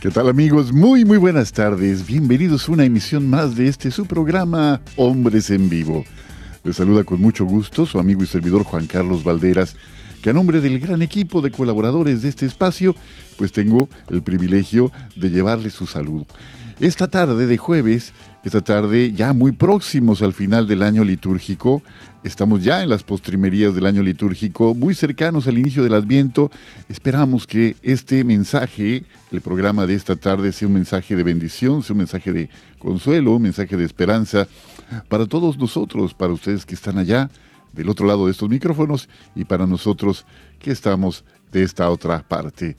[0.00, 0.72] ¿Qué tal amigos?
[0.72, 2.06] Muy muy buenas tardes.
[2.06, 6.06] Bienvenidos a una emisión más de este su programa Hombres en Vivo.
[6.64, 9.76] Les saluda con mucho gusto su amigo y servidor Juan Carlos Valderas,
[10.22, 12.96] que a nombre del gran equipo de colaboradores de este espacio,
[13.36, 16.24] pues tengo el privilegio de llevarles su saludo.
[16.80, 21.82] Esta tarde de jueves, esta tarde ya muy próximos al final del año litúrgico,
[22.22, 26.50] Estamos ya en las postrimerías del año litúrgico, muy cercanos al inicio del Adviento.
[26.90, 31.94] Esperamos que este mensaje, el programa de esta tarde, sea un mensaje de bendición, sea
[31.94, 34.46] un mensaje de consuelo, un mensaje de esperanza
[35.08, 37.30] para todos nosotros, para ustedes que están allá
[37.72, 40.26] del otro lado de estos micrófonos y para nosotros
[40.58, 42.76] que estamos de esta otra parte.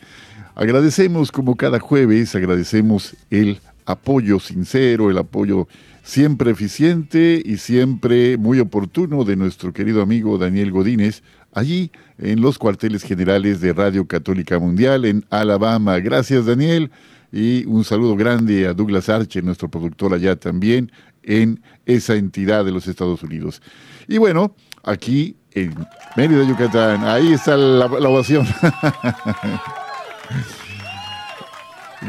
[0.53, 5.67] Agradecemos como cada jueves, agradecemos el apoyo sincero, el apoyo
[6.03, 11.23] siempre eficiente y siempre muy oportuno de nuestro querido amigo Daniel Godínez,
[11.53, 15.99] allí en los cuarteles generales de Radio Católica Mundial en Alabama.
[15.99, 16.91] Gracias Daniel
[17.31, 20.91] y un saludo grande a Douglas Arche, nuestro productor allá también
[21.23, 23.61] en esa entidad de los Estados Unidos.
[24.07, 25.75] Y bueno, aquí en
[26.15, 28.47] Mérida, Yucatán, ahí está la ovación.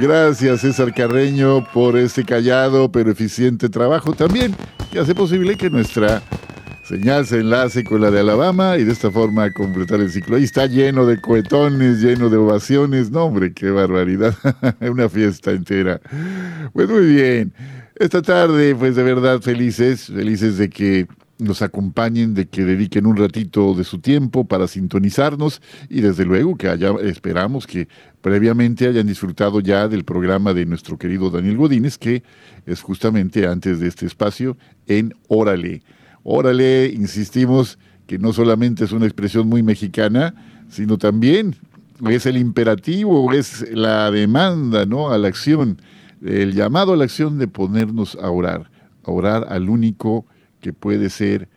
[0.00, 4.54] Gracias César Carreño por este callado pero eficiente trabajo también
[4.90, 6.22] que hace posible que nuestra
[6.82, 10.36] señal se enlace con la de Alabama y de esta forma completar el ciclo.
[10.36, 13.10] Ahí está lleno de cohetones, lleno de ovaciones.
[13.10, 14.34] No, hombre, qué barbaridad.
[14.80, 16.00] Una fiesta entera.
[16.72, 17.54] Pues muy bien.
[17.94, 21.06] Esta tarde, pues de verdad felices, felices de que
[21.42, 26.56] nos acompañen, de que dediquen un ratito de su tiempo para sintonizarnos y desde luego
[26.56, 26.68] que
[27.04, 27.88] esperamos que
[28.20, 32.22] previamente hayan disfrutado ya del programa de nuestro querido Daniel Godínez, que
[32.66, 35.82] es justamente antes de este espacio en Órale.
[36.22, 40.34] Órale, insistimos que no solamente es una expresión muy mexicana,
[40.68, 41.56] sino también
[42.10, 45.10] es el imperativo, es la demanda, ¿no?
[45.10, 45.80] A la acción,
[46.24, 48.70] el llamado a la acción de ponernos a orar,
[49.04, 50.26] a orar al único
[50.62, 51.48] que puede ser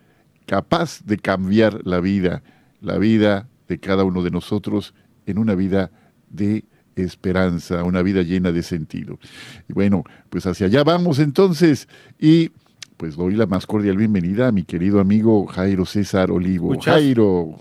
[0.46, 2.44] capaz de cambiar la vida,
[2.82, 4.94] la vida de cada uno de nosotros
[5.26, 5.92] en una vida
[6.30, 9.20] de esperanza, una vida llena de sentido.
[9.70, 11.88] Y bueno, pues hacia allá vamos entonces
[12.20, 12.52] y
[12.98, 16.76] pues doy la más cordial bienvenida a mi querido amigo Jairo César Olivo.
[16.82, 17.60] Jairo,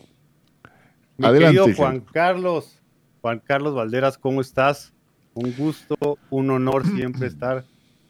[1.18, 1.60] mi adelante.
[1.60, 2.80] Querido Juan Carlos,
[3.20, 4.92] Juan Carlos Valderas, ¿cómo estás?
[5.34, 7.64] Un gusto, un honor siempre estar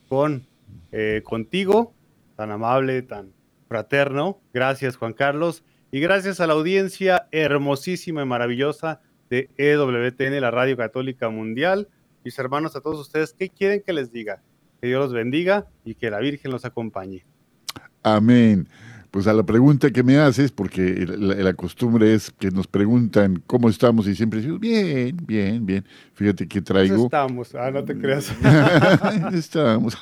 [0.09, 0.47] con
[0.93, 1.93] eh, contigo
[2.37, 3.33] tan amable, tan
[3.69, 4.41] fraterno.
[4.53, 5.65] Gracias, Juan Carlos.
[5.91, 9.01] Y gracias a la audiencia hermosísima y maravillosa
[9.31, 11.89] de EWTN, la Radio Católica Mundial.
[12.25, 14.43] Mis hermanos, a todos ustedes, ¿qué quieren que les diga?
[14.81, 17.25] Que Dios los bendiga y que la Virgen los acompañe.
[18.03, 18.69] Amén
[19.15, 23.69] pues a la pregunta que me haces, porque la, costumbre es que nos preguntan cómo
[23.69, 25.85] estamos y siempre decimos, bien, bien, bien.
[26.15, 27.05] Fíjate que traigo...
[27.05, 28.35] Estamos, ah, no te creas.
[29.33, 29.97] estamos.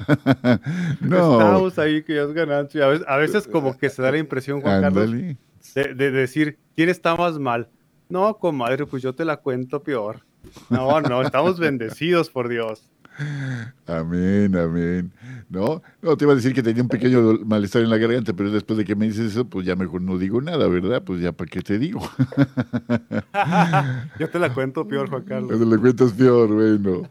[1.02, 1.32] no.
[1.32, 2.86] Estamos ahí, que ya es ganancia.
[2.86, 7.14] A veces, como que se da la impresión, Juan Carlos, de, de decir, ¿quién está
[7.14, 7.68] más mal?
[8.08, 10.24] No, comadre, pues yo te la cuento peor.
[10.70, 12.88] No, no, estamos bendecidos por Dios.
[13.86, 15.12] Amén, amén.
[15.48, 18.50] No, no, te iba a decir que tenía un pequeño malestar en la garganta, pero
[18.50, 21.02] después de que me dices eso, pues ya mejor no digo nada, ¿verdad?
[21.04, 22.00] Pues ya para qué te digo.
[24.18, 25.58] Yo te la cuento peor, Juan Carlos.
[25.58, 27.02] Te la cuentas peor, bueno.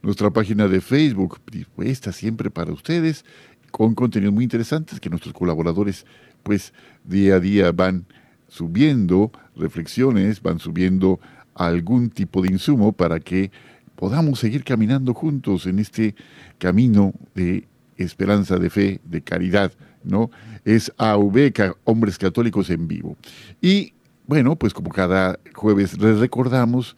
[0.00, 3.26] Nuestra página de Facebook dispuesta siempre para ustedes
[3.70, 6.06] con contenidos muy interesantes que nuestros colaboradores
[6.42, 6.72] pues
[7.04, 8.06] día a día van
[8.48, 11.20] subiendo reflexiones, van subiendo
[11.54, 13.50] algún tipo de insumo para que
[13.96, 16.14] podamos seguir caminando juntos en este
[16.58, 17.66] camino de
[17.96, 19.72] esperanza, de fe, de caridad,
[20.04, 20.30] ¿no?
[20.64, 21.52] Es AV,
[21.84, 23.16] Hombres Católicos en Vivo.
[23.60, 23.94] Y
[24.26, 26.96] bueno, pues como cada jueves les recordamos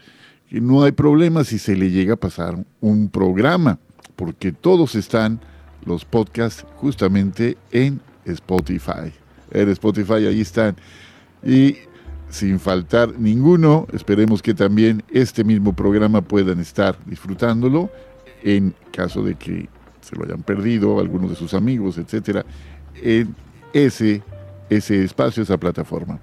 [0.49, 3.79] que no hay problema si se le llega a pasar un programa,
[4.17, 5.41] porque todos están
[5.85, 9.13] los podcasts justamente en Spotify.
[9.51, 10.77] En Spotify ahí están.
[11.45, 11.77] Y
[12.31, 13.87] sin faltar ninguno.
[13.93, 17.91] Esperemos que también este mismo programa puedan estar disfrutándolo
[18.43, 19.69] en caso de que
[20.01, 22.45] se lo hayan perdido algunos de sus amigos, etcétera,
[23.03, 23.35] en
[23.73, 24.23] ese,
[24.71, 26.19] ese espacio, esa plataforma.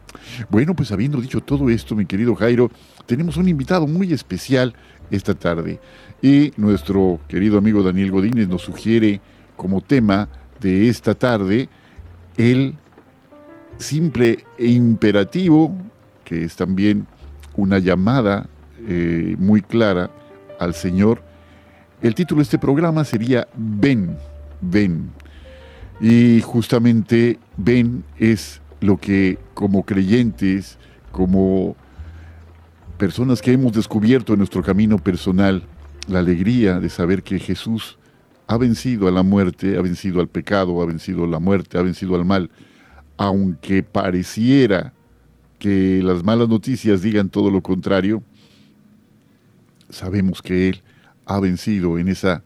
[0.50, 2.72] Bueno, pues habiendo dicho todo esto, mi querido Jairo,
[3.06, 4.74] tenemos un invitado muy especial
[5.12, 5.80] esta tarde
[6.22, 9.22] y nuestro querido amigo Daniel Godínez nos sugiere
[9.56, 10.30] como tema
[10.60, 11.70] de esta tarde
[12.38, 12.76] el
[13.78, 15.76] simple e imperativo
[16.26, 17.08] que es también
[17.56, 18.50] una llamada
[18.88, 20.12] eh, muy clara
[20.60, 21.24] al Señor.
[22.02, 24.18] El título de este programa sería Ven,
[24.60, 25.12] ven.
[26.02, 30.78] Y justamente ven es lo que como creyentes,
[31.12, 31.78] como
[32.98, 35.64] personas que hemos descubierto en nuestro camino personal,
[36.08, 37.98] la alegría de saber que Jesús
[38.48, 41.82] ha vencido a la muerte, ha vencido al pecado, ha vencido a la muerte, ha
[41.82, 42.52] vencido al mal,
[43.18, 44.94] aunque pareciera
[45.60, 48.24] que las malas noticias digan todo lo contrario,
[49.90, 50.82] sabemos que Él
[51.26, 52.44] ha vencido en esa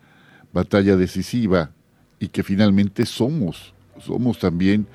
[0.54, 1.72] batalla decisiva
[2.20, 4.88] y que finalmente somos, somos también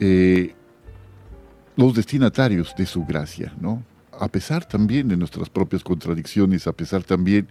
[0.00, 0.54] eh,
[1.76, 3.82] los destinatarios de su gracia, ¿no?
[4.18, 7.48] A pesar también de nuestras propias contradicciones, a pesar también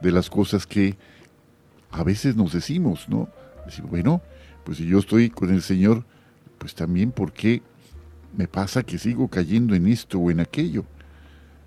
[0.00, 0.96] de las cosas que
[1.90, 3.28] a veces nos decimos, ¿no?
[3.64, 4.22] Decimos, bueno,
[4.64, 6.04] pues si yo estoy con el Señor,
[6.58, 7.62] pues también, ¿por qué
[8.36, 10.84] me pasa que sigo cayendo en esto o en aquello.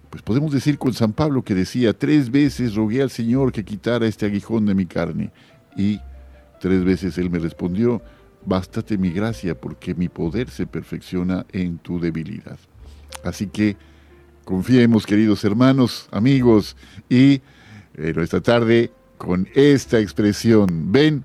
[0.09, 4.07] Pues podemos decir con San Pablo que decía, tres veces rogué al Señor que quitara
[4.07, 5.31] este aguijón de mi carne.
[5.77, 5.99] Y
[6.59, 8.01] tres veces Él me respondió,
[8.45, 12.57] bástate mi gracia porque mi poder se perfecciona en tu debilidad.
[13.23, 13.77] Así que
[14.45, 16.75] confiemos, queridos hermanos, amigos,
[17.07, 17.41] y
[17.93, 21.23] esta tarde con esta expresión, ven,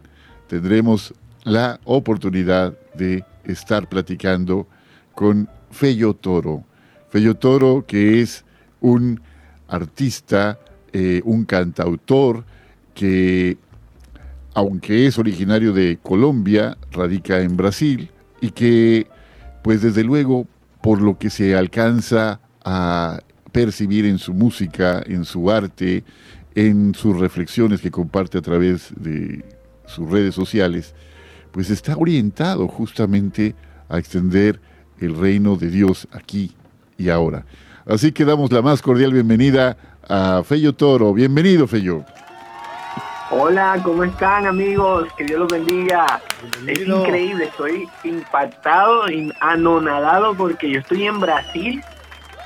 [0.48, 1.14] tendremos
[1.44, 4.66] la oportunidad de estar platicando
[5.14, 6.64] con Fello Toro.
[7.08, 8.44] Fello Toro, que es
[8.80, 9.20] un
[9.68, 10.58] artista,
[10.92, 12.44] eh, un cantautor
[12.94, 13.56] que,
[14.54, 19.06] aunque es originario de Colombia, radica en Brasil y que,
[19.62, 20.46] pues desde luego,
[20.82, 23.20] por lo que se alcanza a
[23.52, 26.04] percibir en su música, en su arte,
[26.54, 29.44] en sus reflexiones que comparte a través de
[29.86, 30.94] sus redes sociales,
[31.52, 33.54] pues está orientado justamente
[33.88, 34.60] a extender
[35.00, 36.52] el reino de Dios aquí
[36.96, 37.44] y ahora.
[37.86, 39.76] Así que damos la más cordial bienvenida
[40.08, 41.12] a Fello Toro.
[41.12, 42.04] Bienvenido, Fello.
[43.30, 45.08] Hola, ¿cómo están amigos?
[45.16, 46.20] Que Dios los bendiga.
[46.66, 49.04] Es increíble, estoy impactado,
[49.40, 51.82] anonadado porque yo estoy en Brasil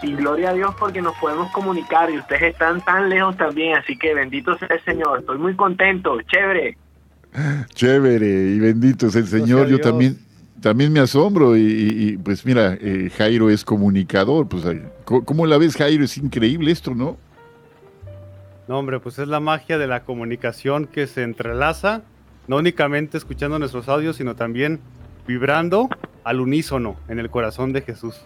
[0.03, 3.99] y gloria a Dios porque nos podemos comunicar y ustedes están tan lejos también, así
[3.99, 5.21] que bendito sea el Señor.
[5.21, 6.79] Estoy muy contento, chévere.
[7.75, 9.69] Chévere y bendito sea el Señor.
[9.69, 10.19] Yo también
[10.61, 14.65] también me asombro y, pues mira, eh, Jairo es comunicador, pues
[15.05, 16.05] ¿cómo la ves Jairo?
[16.05, 17.17] Es increíble esto, ¿no?
[18.67, 22.03] No, hombre, pues es la magia de la comunicación que se entrelaza,
[22.49, 24.81] no únicamente escuchando nuestros audios, sino también
[25.27, 25.89] vibrando
[26.25, 28.17] al unísono en el corazón de Jesús.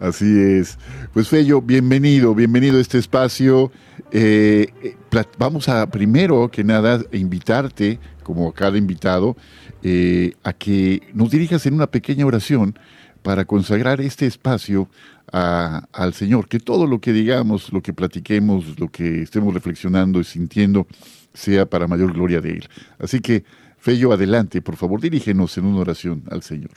[0.00, 0.78] Así es.
[1.12, 3.70] Pues Fello, bienvenido, bienvenido a este espacio.
[4.10, 4.96] Eh, eh,
[5.38, 9.36] vamos a primero que nada invitarte, como a cada invitado,
[9.84, 12.74] eh, a que nos dirijas en una pequeña oración
[13.22, 14.88] para consagrar este espacio
[15.30, 20.24] al Señor, que todo lo que digamos, lo que platiquemos, lo que estemos reflexionando y
[20.24, 20.86] sintiendo,
[21.32, 22.68] sea para mayor gloria de Él.
[22.98, 23.44] Así que,
[23.76, 26.70] Fello, adelante, por favor, dirígenos en una oración al Señor.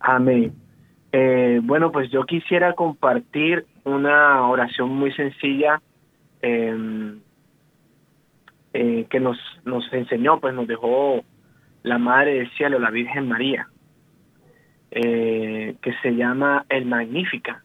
[0.00, 0.54] Amén.
[1.12, 5.80] Eh, bueno, pues yo quisiera compartir una oración muy sencilla
[6.42, 7.20] em,
[8.72, 11.22] eh, que nos, nos enseñó, pues nos dejó
[11.86, 13.68] la Madre del Cielo, la Virgen María.
[14.90, 17.62] eh, que se llama el Magnífica.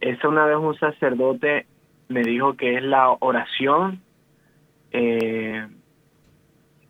[0.00, 1.66] Esa una vez un sacerdote
[2.08, 4.00] me dijo que es la oración
[4.92, 5.66] eh,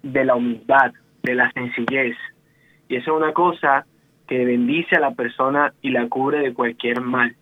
[0.03, 2.17] de la humildad, de la sencillez.
[2.89, 3.87] Y esa es una cosa
[4.29, 7.35] que bendice a la persona y la cubre de cualquier mal,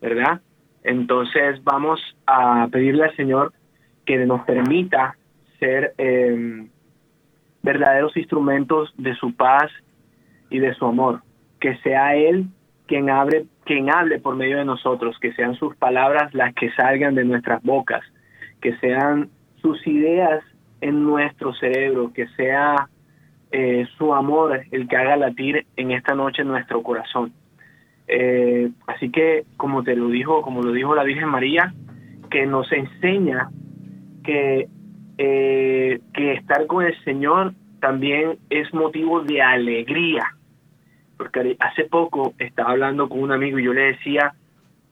[0.00, 0.42] ¿verdad?
[0.84, 3.52] Entonces vamos a pedirle al Señor
[4.04, 5.16] que nos permita
[5.58, 6.68] ser em,
[7.62, 9.70] verdaderos instrumentos de su paz
[10.50, 11.22] y de su amor.
[11.60, 12.46] Que sea Él
[12.86, 17.14] quien hable, quien hable por medio de nosotros, que sean sus palabras las que salgan
[17.14, 18.02] de nuestras bocas,
[18.60, 19.28] que sean
[19.60, 20.42] sus ideas
[20.80, 22.88] en nuestro cerebro, que sea
[23.50, 27.32] eh, su amor el que haga latir en esta noche nuestro corazón.
[28.08, 31.74] Eh, así que, como te lo dijo, como lo dijo la Virgen María,
[32.30, 33.50] que nos enseña
[34.24, 34.68] que,
[35.18, 40.34] eh, que estar con el Señor también es motivo de alegría.
[41.16, 44.34] Porque hace poco estaba hablando con un amigo y yo le decía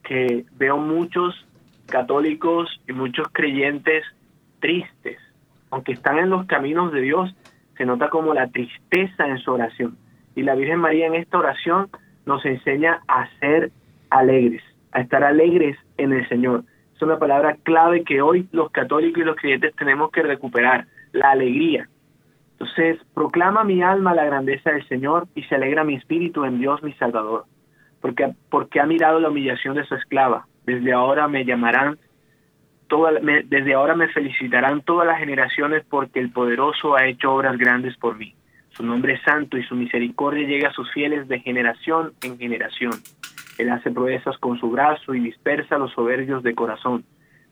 [0.02, 1.46] que veo muchos
[1.86, 4.04] católicos y muchos creyentes
[4.60, 5.18] tristes,
[5.70, 7.34] aunque están en los caminos de Dios,
[7.76, 9.96] se nota como la tristeza en su oración.
[10.34, 11.88] Y la Virgen María en esta oración
[12.24, 13.70] nos enseña a ser
[14.10, 16.64] alegres, a estar alegres en el Señor.
[16.96, 21.32] Es una palabra clave que hoy los católicos y los creyentes tenemos que recuperar, la
[21.32, 21.88] alegría.
[22.52, 26.82] Entonces, proclama mi alma la grandeza del Señor y se alegra mi espíritu en Dios
[26.82, 27.44] mi Salvador,
[28.00, 30.46] porque, porque ha mirado la humillación de su esclava.
[30.64, 31.98] Desde ahora me llamarán,
[33.44, 38.16] desde ahora me felicitarán todas las generaciones porque el poderoso ha hecho obras grandes por
[38.16, 38.34] mí.
[38.70, 42.92] Su nombre es santo y su misericordia llega a sus fieles de generación en generación.
[43.58, 47.04] Él hace proezas con su brazo y dispersa a los soberbios de corazón.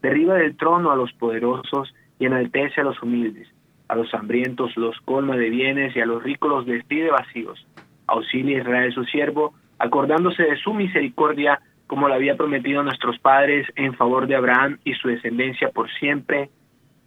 [0.03, 3.49] Derriba del trono a los poderosos y enaltece a los humildes.
[3.89, 7.67] A los hambrientos los colma de bienes y a los ricos los despide vacíos.
[8.07, 13.19] Auxilia a Israel su siervo, acordándose de su misericordia como lo había prometido a nuestros
[13.19, 16.51] padres en favor de Abraham y su descendencia por siempre.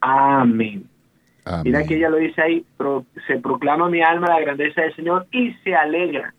[0.02, 0.86] Amén.
[1.64, 2.66] Mira que ella lo dice ahí,
[3.26, 6.34] se proclama mi alma la grandeza del Señor y se alegra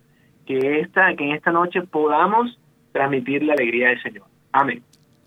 [0.49, 2.59] que, esta, que en esta noche podamos
[2.93, 4.25] transmitir la alegría del Señor.
[4.53, 4.83] Amén.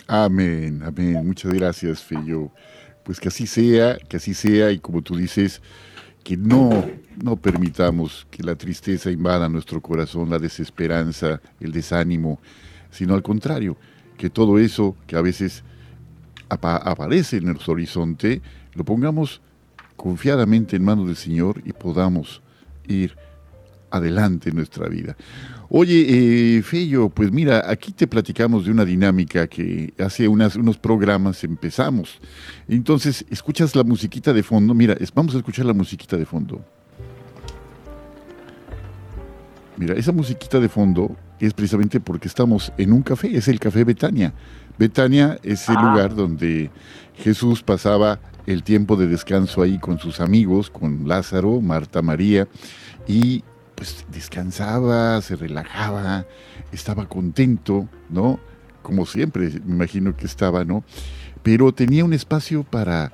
[0.07, 1.25] Amén, amén.
[1.25, 2.49] Muchas gracias, Feyo.
[3.05, 5.61] Pues que así sea, que así sea y como tú dices,
[6.23, 6.69] que no,
[7.23, 12.39] no permitamos que la tristeza invada nuestro corazón, la desesperanza, el desánimo,
[12.89, 13.77] sino al contrario,
[14.17, 15.63] que todo eso que a veces
[16.49, 18.41] aparece en nuestro horizonte,
[18.73, 19.41] lo pongamos
[19.95, 22.41] confiadamente en manos del Señor y podamos
[22.87, 23.15] ir
[23.91, 25.15] adelante en nuestra vida.
[25.69, 30.77] Oye, eh, Feyo, pues mira, aquí te platicamos de una dinámica que hace unas, unos
[30.77, 32.19] programas empezamos.
[32.67, 34.73] Entonces, escuchas la musiquita de fondo.
[34.73, 36.63] Mira, vamos a escuchar la musiquita de fondo.
[39.77, 43.83] Mira, esa musiquita de fondo es precisamente porque estamos en un café, es el Café
[43.83, 44.33] Betania.
[44.77, 45.89] Betania es el ah.
[45.89, 46.69] lugar donde
[47.15, 52.47] Jesús pasaba el tiempo de descanso ahí con sus amigos, con Lázaro, Marta, María,
[53.07, 53.43] y
[53.81, 56.27] pues descansaba, se relajaba,
[56.71, 58.39] estaba contento, ¿no?
[58.83, 60.83] Como siempre, me imagino que estaba, ¿no?
[61.41, 63.11] Pero tenía un espacio para,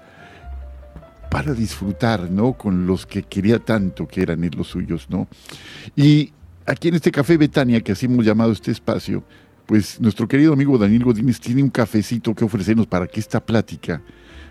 [1.32, 2.52] para disfrutar, ¿no?
[2.58, 5.30] Con los que quería tanto, que eran los suyos, ¿no?
[5.96, 6.34] Y
[6.66, 9.24] aquí en este Café Betania, que así hemos llamado este espacio,
[9.68, 14.02] pues nuestro querido amigo Daniel Godínez tiene un cafecito que ofrecernos para que esta plática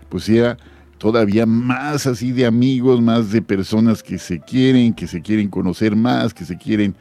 [0.08, 0.56] pues sea
[0.98, 5.96] todavía más así de amigos, más de personas que se quieren, que se quieren conocer
[5.96, 6.94] más, que se quieren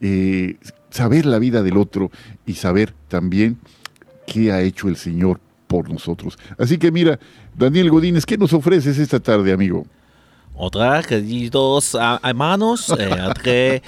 [0.00, 0.56] eh,
[0.90, 2.10] saber la vida del otro
[2.46, 3.58] y saber también
[4.26, 6.38] qué ha hecho el Señor por nosotros.
[6.58, 7.18] Así que mira,
[7.56, 9.86] Daniel Godínez, ¿qué nos ofreces esta tarde, amigo?
[10.54, 13.82] Otra, queridos hermanos, eh,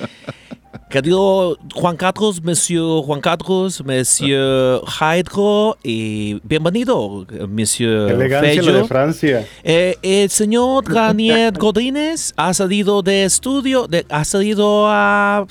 [0.91, 9.47] Querido Juan Carlos, Monsieur Juan Carlos, Monsieur Hydro, y bienvenido, Monsieur Elegancia de Francia.
[9.63, 15.47] Eh, el señor Daniel Godínez ha salido de estudio, de, ha salido a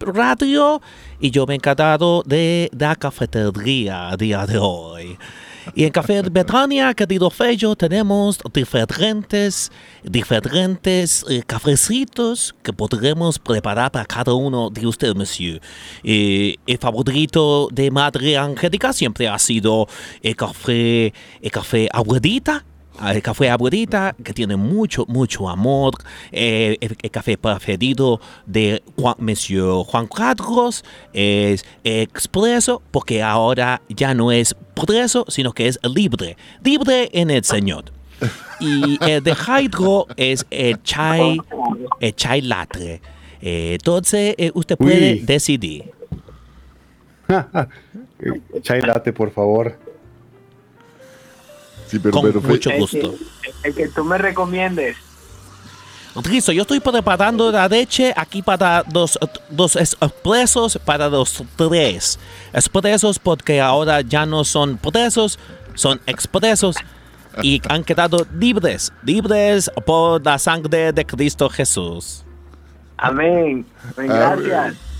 [0.00, 0.82] radio,
[1.20, 5.16] y yo me he encantado de la cafetería a día de hoy.
[5.74, 9.70] Y en Café Betania, querido Fello, tenemos diferentes,
[10.02, 15.60] diferentes eh, cafecitos que podremos preparar para cada uno de ustedes, monsieur.
[16.02, 19.86] Eh, el favorito de Madre Angélica siempre ha sido
[20.22, 22.64] el café, el café abuelita
[23.10, 25.94] el café abuelita que tiene mucho, mucho amor.
[26.30, 34.32] Eh, el, café preferido de Juan, Monsieur Juan Carlos es expreso porque ahora ya no
[34.32, 36.36] es preso, sino que es libre.
[36.62, 37.84] Libre en el Señor.
[38.60, 41.38] Y el de Hydro es el chai,
[41.98, 43.00] el chai latte.
[43.40, 45.90] entonces, usted puede decidir.
[48.62, 49.76] Chai latte, por favor.
[51.92, 53.14] Sí, pero, Con mucho gusto.
[53.62, 54.96] El que, tú me recomiendes.
[56.26, 59.18] Listo, yo estoy preparando la leche aquí para dos,
[59.50, 62.18] dos expresos, para los tres
[62.54, 65.38] expresos, porque ahora ya no son presos,
[65.74, 66.76] son expresos
[67.42, 72.24] y han quedado libres, libres por la sangre de Cristo Jesús.
[72.96, 73.66] Amén.
[73.98, 74.91] Gracias.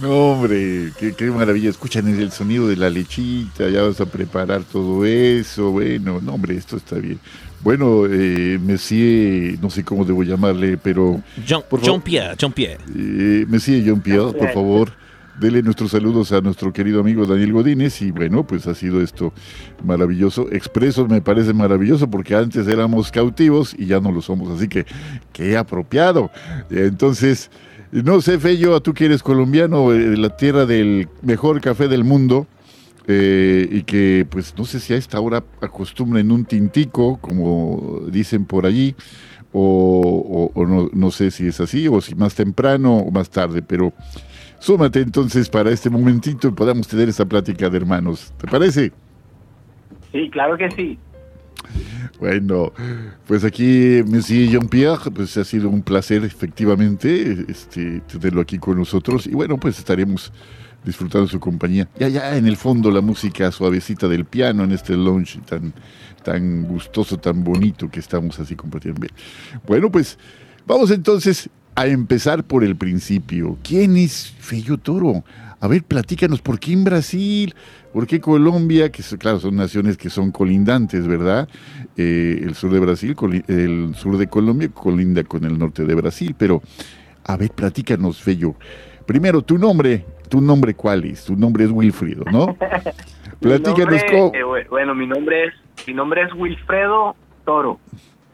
[0.00, 1.70] No, hombre, qué, maravilla.
[1.70, 5.72] Escuchan el sonido de la lechita, ya vas a preparar todo eso.
[5.72, 7.18] Bueno, no, hombre, esto está bien.
[7.60, 11.20] Bueno, eh, Monsieur, no sé cómo debo llamarle, pero...
[11.44, 12.78] Jean-Pierre, Jean-Pierre.
[12.94, 14.92] Eh, Monsieur Jean-Pierre, por favor,
[15.40, 18.00] dele nuestros saludos a nuestro querido amigo Daniel Godínez.
[18.02, 19.32] Y bueno, pues ha sido esto
[19.82, 20.46] maravilloso.
[20.52, 24.56] Expresos me parece maravilloso porque antes éramos cautivos y ya no lo somos.
[24.56, 24.86] Así que,
[25.32, 26.30] qué apropiado.
[26.70, 27.50] Entonces...
[27.90, 32.46] No sé, Fello, tú que eres colombiano, de la tierra del mejor café del mundo,
[33.06, 38.44] eh, y que pues no sé si a esta hora acostumbren un tintico, como dicen
[38.44, 38.94] por allí,
[39.52, 43.94] o, no, no, sé si es así, o si más temprano o más tarde, pero
[44.58, 48.34] súmate entonces para este momentito y podamos tener esa plática de hermanos.
[48.36, 48.92] ¿Te parece?
[50.12, 50.98] Sí, claro que sí.
[52.18, 52.72] Bueno,
[53.26, 59.26] pues aquí, Monsieur Jean-Pierre, pues ha sido un placer efectivamente este, tenerlo aquí con nosotros
[59.26, 60.32] y bueno, pues estaremos
[60.84, 61.88] disfrutando su compañía.
[61.98, 65.72] Ya, ya en el fondo la música suavecita del piano en este lounge tan,
[66.24, 69.00] tan gustoso, tan bonito que estamos así compartiendo.
[69.00, 69.12] Bien.
[69.66, 70.18] Bueno, pues
[70.66, 73.58] vamos entonces a empezar por el principio.
[73.62, 75.24] ¿Quién es Feyo Toro?
[75.60, 77.54] A ver, platícanos, ¿por qué en Brasil?
[77.92, 78.92] ¿Por qué Colombia?
[78.92, 81.48] Que claro, son naciones que son colindantes, ¿verdad?
[81.96, 83.16] Eh, el sur de Brasil,
[83.48, 86.62] el sur de Colombia colinda con el norte de Brasil, pero
[87.24, 88.54] a ver, platícanos, Fello.
[89.04, 91.24] Primero, tu nombre, tu nombre cuál es?
[91.24, 92.56] Tu nombre es Wilfrido, ¿no?
[93.40, 94.32] platícanos cómo.
[94.34, 95.54] Eh, bueno, mi nombre es,
[95.88, 97.80] mi nombre es Wilfredo Toro.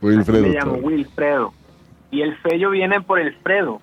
[0.02, 0.42] Wilfredo.
[0.42, 1.54] me llamo Wilfredo.
[2.10, 3.80] Y el Fello viene por el Fredo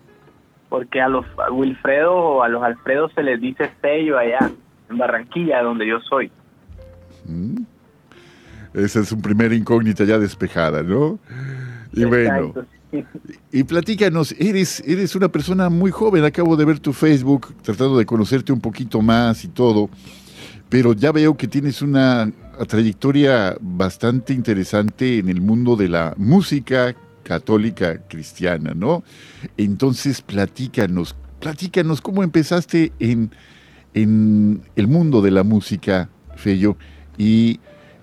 [0.71, 4.49] porque a los Wilfredo o a los Alfredo se les dice sello allá,
[4.89, 6.31] en Barranquilla, donde yo soy.
[7.25, 7.57] Mm.
[8.75, 11.19] Esa es un primer incógnita ya despejada, ¿no?
[11.91, 12.53] Y bueno,
[13.51, 18.05] y platícanos, eres, eres una persona muy joven, acabo de ver tu Facebook, tratando de
[18.05, 19.89] conocerte un poquito más y todo,
[20.69, 22.31] pero ya veo que tienes una
[22.69, 26.95] trayectoria bastante interesante en el mundo de la música,
[27.31, 29.05] católica cristiana, ¿no?
[29.55, 33.31] Entonces, platícanos, platícanos cómo empezaste en,
[33.93, 36.75] en el mundo de la música, Fello,
[37.17, 37.61] y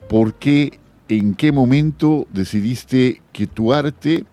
[0.08, 4.24] por qué, en qué momento decidiste que tu arte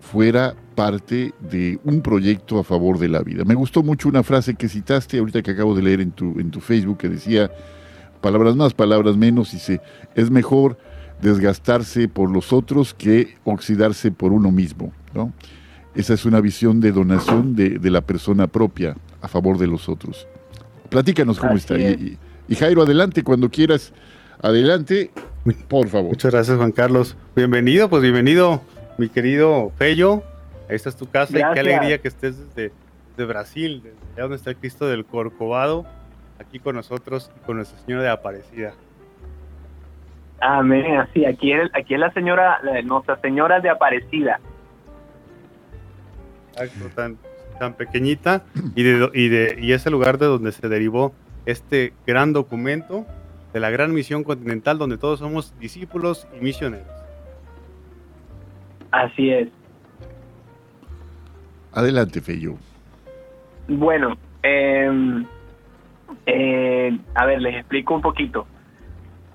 [0.00, 3.46] fuera parte de un proyecto a favor de la vida.
[3.46, 6.50] Me gustó mucho una frase que citaste ahorita que acabo de leer en tu, en
[6.50, 7.50] tu Facebook que decía,
[8.20, 9.80] palabras más, palabras menos, y dice,
[10.14, 10.76] es mejor
[11.22, 14.92] desgastarse por los otros que oxidarse por uno mismo.
[15.14, 15.32] ¿no?
[15.94, 20.26] Esa es una visión de donación de, la persona propia a favor de los otros.
[20.90, 21.78] Platícanos cómo está.
[21.78, 22.18] Y,
[22.58, 23.92] Jairo, adelante cuando quieras.
[24.40, 25.10] Adelante,
[25.68, 26.10] por favor.
[26.10, 27.16] Muchas gracias, Juan Carlos.
[27.36, 28.60] Bienvenido, pues bienvenido,
[28.98, 30.24] mi querido Fello.
[30.68, 32.72] Esta es tu casa y qué alegría que estés desde,
[33.24, 35.86] Brasil, desde allá donde está el Cristo del Corcovado,
[36.40, 38.74] aquí con nosotros y con Nuestra Señora de Aparecida.
[40.44, 44.40] Amén, así, aquí es, aquí es la señora, Nuestra Señora de Aparecida.
[46.96, 47.16] tan,
[47.60, 48.42] tan pequeñita
[48.74, 51.14] y, de, y, de, y ese lugar de donde se derivó
[51.46, 53.06] este gran documento
[53.52, 56.88] de la gran misión continental donde todos somos discípulos y misioneros.
[58.90, 59.48] Así es.
[61.72, 62.56] Adelante, Feyo.
[63.68, 65.24] Bueno, em,
[66.26, 68.44] eh, a ver, les explico un poquito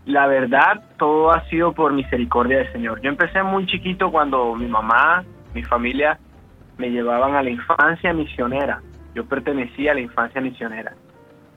[0.08, 3.02] la verdad, todo ha sido por misericordia del Señor.
[3.02, 6.17] Yo empecé muy chiquito cuando mi mamá, mi familia,
[6.78, 8.82] me llevaban a la infancia misionera.
[9.13, 10.93] Yo pertenecía a la infancia misionera,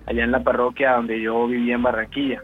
[0.05, 2.43] allá en la parroquia donde yo vivía en Barranquilla.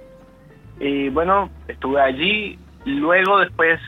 [0.79, 2.57] Y bueno, estuve allí.
[2.85, 3.81] Luego después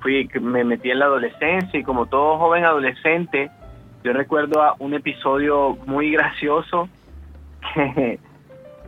[0.00, 3.50] fui, me metí en la adolescencia y como todo joven adolescente,
[4.04, 6.88] yo recuerdo a un episodio muy gracioso
[7.74, 8.18] que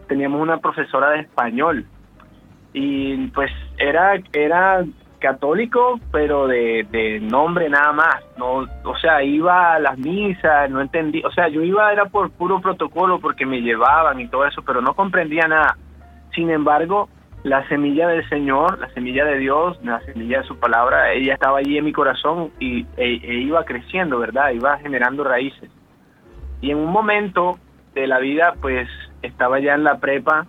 [0.09, 1.85] teníamos una profesora de español
[2.73, 4.85] y pues era era
[5.19, 11.23] católico pero de, nombre nada más no o sea iba a las misas no entendí
[11.25, 14.81] o sea yo iba era por puro protocolo porque me llevaban y todo eso pero
[14.81, 15.77] no comprendía nada
[16.35, 17.09] sin embargo
[17.43, 21.59] la semilla del Señor, la semilla de Dios, la semilla de su palabra, ella estaba
[21.59, 24.51] allí en mi corazón y e, e iba creciendo, ¿verdad?
[24.51, 25.71] Iba generando raíces.
[26.61, 27.59] Y en un momento
[27.95, 28.89] de la vida, pues
[29.23, 30.47] estaba ya en la prepa,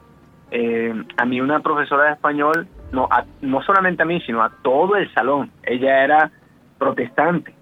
[0.52, 3.08] eh, a mí una profesora de español, no,
[3.42, 6.32] no solamente a mí, sino a todo el salón, ella era
[6.78, 7.54] protestante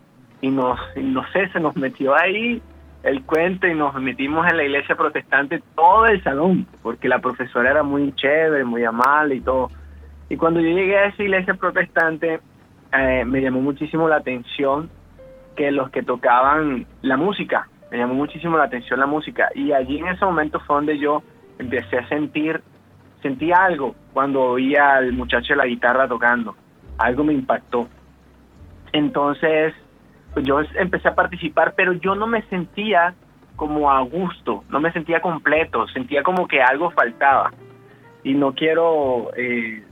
[0.41, 2.62] y nos, no sé, se nos metió ahí
[3.04, 7.71] el cuento y nos metimos en la iglesia protestante todo el salón, porque la profesora
[7.71, 9.69] era muy chévere, muy amable y todo.
[10.30, 12.39] Y cuando yo llegué a esa iglesia protestante,
[12.91, 14.89] eh, me llamó muchísimo la atención
[15.56, 19.49] que los que tocaban la música, me llamó muchísimo la atención la música.
[19.56, 21.23] Y allí en ese momento fue donde yo
[21.58, 22.62] empecé a sentir,
[23.22, 26.56] sentí algo cuando oía al muchacho de la guitarra tocando.
[26.98, 27.88] Algo me impactó.
[28.92, 29.74] Entonces,
[30.34, 33.14] pues yo empecé a participar, pero yo no me sentía
[33.56, 37.52] como a gusto, no me sentía completo, sentía como que algo faltaba.
[38.24, 39.84] Y no quiero eh,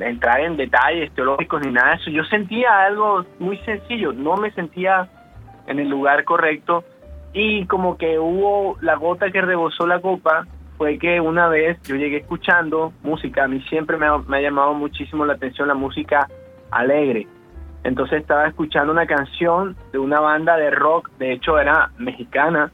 [0.00, 2.10] entrar en detalles teológicos ni nada de eso.
[2.10, 5.08] Yo sentía algo muy sencillo, no me sentía
[5.66, 6.84] en el lugar correcto
[7.32, 10.46] y como que hubo la gota que rebosó la copa
[10.84, 15.24] fue que una vez yo llegué escuchando música, a mí siempre me ha llamado muchísimo
[15.24, 16.28] la atención la música
[16.70, 17.26] alegre,
[17.84, 22.70] entonces estaba escuchando una canción de una banda de rock, de hecho era mexicana,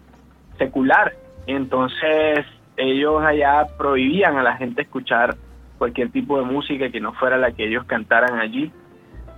[0.59, 1.12] secular.
[1.46, 2.44] Entonces
[2.77, 5.37] ellos allá prohibían a la gente escuchar
[5.79, 8.73] cualquier tipo de música que no fuera la que ellos cantaran allí.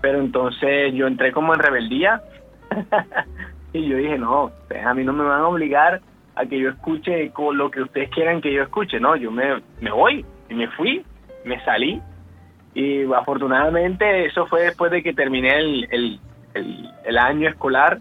[0.01, 2.23] Pero entonces yo entré como en rebeldía
[3.75, 4.51] y yo dije, no,
[4.83, 6.01] a mí no me van a obligar
[6.35, 9.91] a que yo escuche lo que ustedes quieran que yo escuche, no, yo me, me
[9.91, 11.05] voy y me fui,
[11.45, 12.01] me salí.
[12.75, 16.19] Y afortunadamente eso fue después de que terminé el,
[17.05, 17.99] el, año escolar,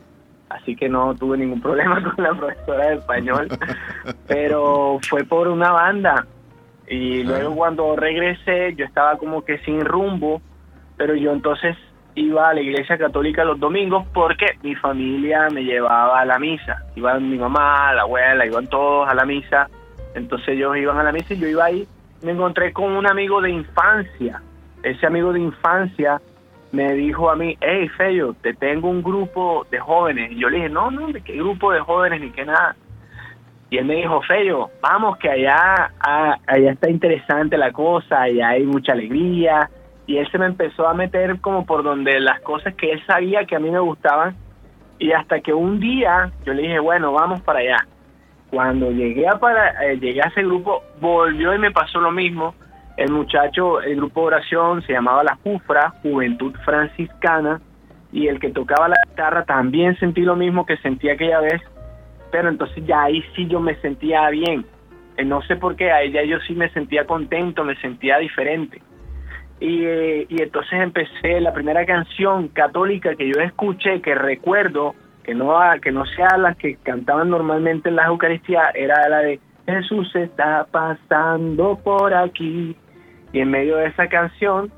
[0.50, 3.48] así que no tuve ningún problema con la profesora de español,
[4.28, 6.26] pero fue por una banda.
[6.88, 10.42] Y luego cuando regresé yo estaba como que sin rumbo,
[10.98, 11.78] pero yo entonces
[12.16, 16.84] iba a la iglesia católica los domingos porque mi familia me llevaba a la misa.
[16.96, 19.70] Iban mi mamá, la abuela, iban todos a la misa.
[20.16, 21.88] Entonces ellos iban a la misa y yo iba ahí.
[22.22, 24.42] Me encontré con un amigo de infancia
[24.84, 26.22] ese amigo de infancia
[26.72, 30.32] me dijo a mí, hey Feyo, te tengo un grupo de jóvenes.
[30.32, 32.76] Y yo le dije, no, no, ¿de qué grupo de jóvenes ni qué nada?
[33.70, 38.50] Y él me dijo, Feyo, vamos que allá, ah, allá está interesante la cosa, allá
[38.50, 39.70] hay mucha alegría.
[40.08, 43.46] Y él se me empezó a meter como por donde las cosas que él sabía
[43.46, 44.36] que a mí me gustaban.
[45.00, 47.88] Y hasta que un día yo le dije, bueno, vamos para allá.
[48.50, 52.54] Cuando llegué a, para, eh, llegué a ese grupo, volvió y me pasó lo mismo
[52.98, 57.62] el muchacho, el grupo de oración se llamaba La Jufra, Juventud Franciscana,
[58.12, 61.62] y el que tocaba la guitarra también sentí lo mismo que sentí aquella vez,
[62.32, 64.66] pero entonces ya ahí sí yo me sentía bien.
[65.18, 68.82] Eh, no sé por qué, a ella yo sí me sentía contento, me sentía diferente.
[69.62, 75.36] Y, eh, y entonces empecé la primera canción católica que yo escuché, que recuerdo, que
[75.36, 80.14] no, que no sea la que cantaban normalmente en la Eucaristía, era la de Jesús
[80.16, 82.76] está pasando por aquí.
[83.32, 84.72] Y en medio de esa canción,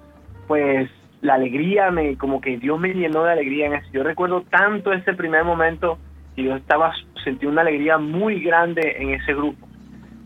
[0.47, 0.89] pues
[1.21, 3.87] la alegría, me como que Dios me llenó de alegría en eso.
[3.93, 5.97] Yo recuerdo tanto ese primer momento
[6.35, 6.93] y yo estaba,
[7.23, 9.65] sentí una alegría muy grande en ese grupo.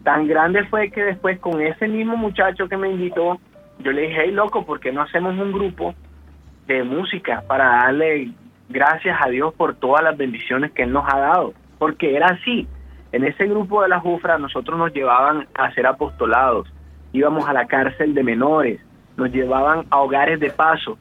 [0.04, 3.40] Tan grande fue que después con ese mismo muchacho que me invitó,
[3.80, 5.94] yo le dije, hey loco, ¿por qué no hacemos un grupo
[6.68, 8.32] de música para darle
[8.70, 11.54] gracias a Dios por todas las bendiciones que Él nos ha dado?
[11.78, 12.68] Porque era así,
[13.12, 16.68] en ese grupo de la Jufra nosotros nos llevaban a hacer apostolados,
[17.14, 18.82] íbamos a la cárcel de menores,
[19.16, 20.98] nos llevaban a hogares de paso.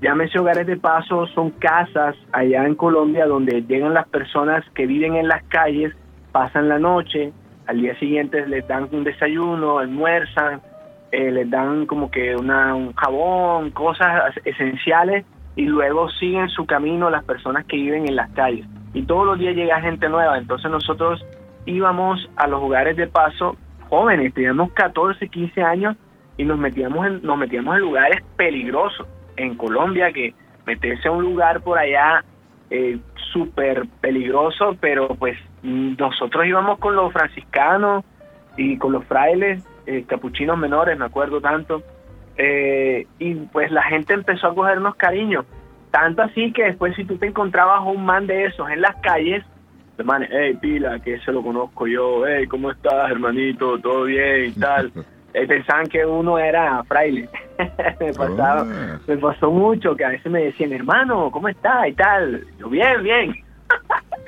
[0.00, 5.14] Llámese hogares de paso, son casas allá en Colombia donde llegan las personas que viven
[5.16, 5.94] en las calles,
[6.32, 7.32] pasan la noche,
[7.66, 10.62] al día siguiente les dan un desayuno, almuerzan,
[11.12, 15.24] eh, les dan como que una, un jabón, cosas esenciales
[15.56, 18.66] y luego siguen su camino las personas que viven en las calles.
[18.94, 21.24] Y todos los días llega gente nueva, entonces nosotros
[21.66, 23.56] íbamos a los hogares de paso
[23.90, 25.96] jóvenes, teníamos 14, 15 años
[26.38, 29.06] y nos metíamos en, nos metíamos en lugares peligrosos.
[29.36, 30.32] En Colombia, que
[30.66, 32.24] meterse a un lugar por allá
[32.70, 32.98] eh,
[33.32, 38.04] súper peligroso, pero pues nosotros íbamos con los franciscanos
[38.56, 41.82] y con los frailes, eh, capuchinos menores, me acuerdo tanto,
[42.36, 45.44] eh, y pues la gente empezó a cogernos cariño.
[45.90, 49.44] Tanto así que después si tú te encontrabas un man de esos en las calles,
[49.98, 53.78] hermano, hey, pila, que eso lo conozco yo, hey, ¿cómo estás, hermanito?
[53.80, 54.92] ¿Todo bien y tal?
[55.32, 57.28] Eh, pensaban que uno era fraile.
[58.00, 58.98] me, pasaba, ah.
[59.06, 61.86] me pasó mucho que a veces me decían, hermano, ¿cómo estás?
[61.86, 62.44] y tal.
[62.58, 63.36] Yo, bien, bien.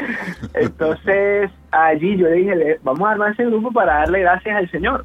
[0.54, 5.04] Entonces, allí yo le dije, vamos a armar ese grupo para darle gracias al Señor.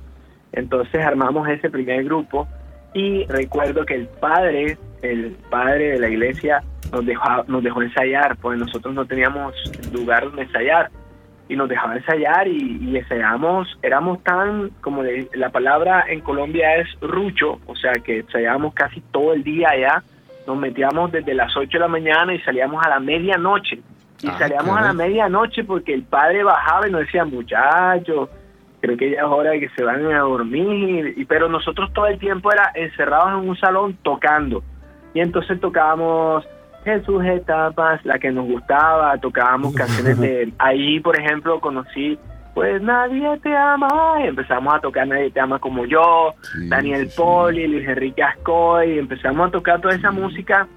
[0.52, 2.48] Entonces armamos ese primer grupo
[2.94, 8.38] y recuerdo que el padre, el padre de la iglesia nos dejó, nos dejó ensayar,
[8.38, 9.54] pues nosotros no teníamos
[9.92, 10.90] lugar donde ensayar
[11.50, 16.88] y nos dejaba ensayar y, y ensayábamos, éramos tan, como la palabra en Colombia es
[17.02, 20.04] rucho, o sea que ensayábamos casi todo el día allá,
[20.46, 23.82] nos metíamos desde las 8 de la mañana y salíamos a la medianoche.
[24.22, 28.30] Y ah, salíamos a la medianoche porque el padre bajaba y nos decía, muchachos,
[28.82, 31.14] creo que ya es hora de que se van a dormir.
[31.18, 34.64] Y, pero nosotros todo el tiempo era encerrados en un salón tocando.
[35.14, 36.48] Y entonces tocábamos
[36.84, 42.18] Jesús Etapas, la que nos gustaba, tocábamos canciones de ahí, por ejemplo, conocí
[42.54, 46.34] pues nadie te ama, y empezamos a tocar Nadie te ama como yo,
[46.70, 50.68] Daniel Poli, Luis Enrique Ascoy, empezamos a tocar toda esa música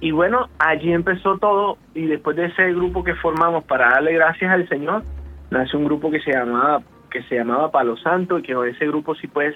[0.00, 4.50] y bueno, allí empezó todo y después de ese grupo que formamos para darle gracias
[4.50, 5.04] al Señor,
[5.50, 8.86] nace un grupo que se llamaba que se llamaba Palo Santo y que con ese
[8.86, 9.54] grupo sí pues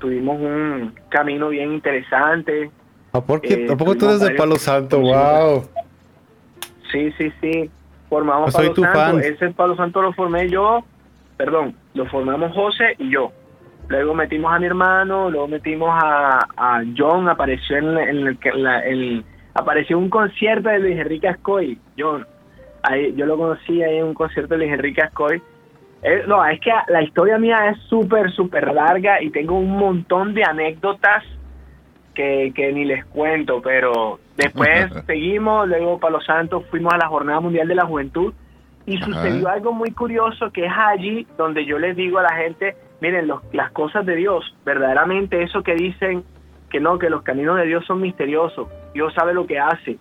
[0.00, 2.70] tuvimos un camino bien interesante,
[3.12, 5.00] ¿A, por qué, eh, tú eres de Palo Santo?
[5.00, 5.64] ¡Wow!
[6.92, 7.70] Sí, sí, sí.
[8.08, 9.18] Formamos pues Palo Santo.
[9.20, 10.84] Ese Palo Santo lo formé yo,
[11.36, 13.32] perdón, lo formamos José y yo.
[13.88, 18.38] Luego metimos a mi hermano, luego metimos a, a John, apareció en, el,
[18.84, 22.26] el, apareció un concierto de Luis Enrique Ascoy, John.
[22.82, 25.42] Ahí, yo lo conocí ahí en un concierto de Luis Enrique Ascoy.
[26.02, 30.32] Eh, no, es que la historia mía es súper, súper larga y tengo un montón
[30.34, 31.24] de anécdotas
[32.14, 37.40] que, ni les cuento, pero después seguimos, luego para los Santos fuimos a la Jornada
[37.40, 38.34] Mundial de la Juventud
[38.86, 42.74] y sucedió algo muy curioso que es allí donde yo les digo a la gente,
[43.00, 46.24] miren, las cosas de Dios, verdaderamente eso que dicen
[46.70, 49.98] que no, que los caminos de Dios son misteriosos, Dios sabe lo que hace,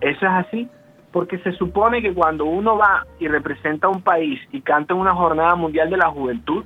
[0.00, 0.68] eso es así,
[1.12, 5.00] porque se supone que cuando uno va y representa a un país y canta en
[5.00, 6.64] una jornada mundial de la juventud,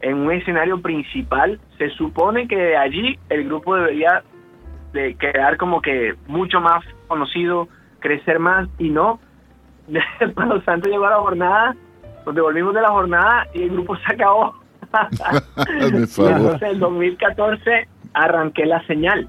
[0.00, 4.22] en un escenario principal, se supone que de allí el grupo debería
[4.92, 7.68] de quedar como que mucho más conocido,
[8.00, 9.18] crecer más y no.
[10.34, 11.76] Palo Santo llegó a la jornada,
[12.26, 14.54] nos devolvimos de la jornada y el grupo se acabó.
[15.80, 19.28] Entonces, en 2014 arranqué la señal.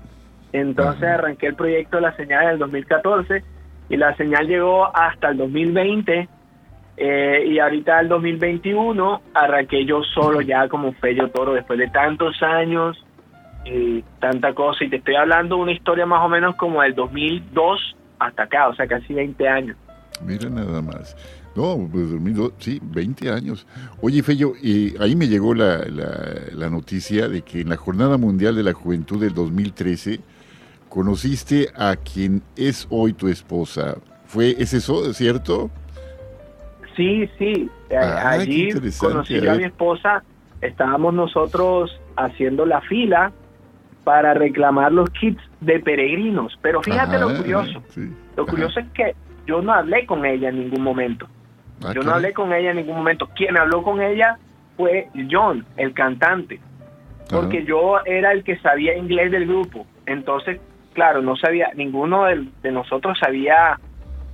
[0.52, 3.44] Entonces arranqué el proyecto de la señal en el 2014
[3.90, 6.30] y la señal llegó hasta el 2020
[6.98, 12.42] eh, y ahorita el 2021 arranqué yo solo ya como Fello Toro después de tantos
[12.42, 12.98] años
[13.66, 14.84] y tanta cosa.
[14.84, 18.76] Y te estoy hablando una historia más o menos como del 2002 hasta acá, o
[18.76, 19.78] sea, casi 20 años.
[20.26, 21.16] Mira nada más.
[21.56, 23.66] No, pues 2002, sí, 20 años.
[24.02, 28.56] Oye, Fello, y ahí me llegó la, la, noticia de que en la Jornada Mundial
[28.56, 30.20] de la Juventud del 2013
[30.96, 33.98] conociste a quien es hoy tu esposa.
[34.28, 35.70] ¿Fue, ¿Es eso, cierto?
[36.96, 37.70] Sí, sí.
[37.94, 40.24] Ah, allí conocí a mi esposa.
[40.62, 43.34] Estábamos nosotros haciendo la fila
[44.06, 46.58] para reclamar los kits de peregrinos.
[46.62, 47.84] Pero fíjate lo curioso.
[48.38, 51.28] Lo curioso es que yo no hablé con ella en ningún momento.
[51.84, 53.30] Ah, yo no hablé con ella en ningún momento.
[53.36, 54.38] Quien habló con ella
[54.78, 56.62] fue John, el cantante.
[57.30, 59.86] Porque yo era el que sabía inglés del grupo.
[60.06, 60.62] Entonces,
[60.96, 63.80] claro, no sabía, ninguno de nosotros sabía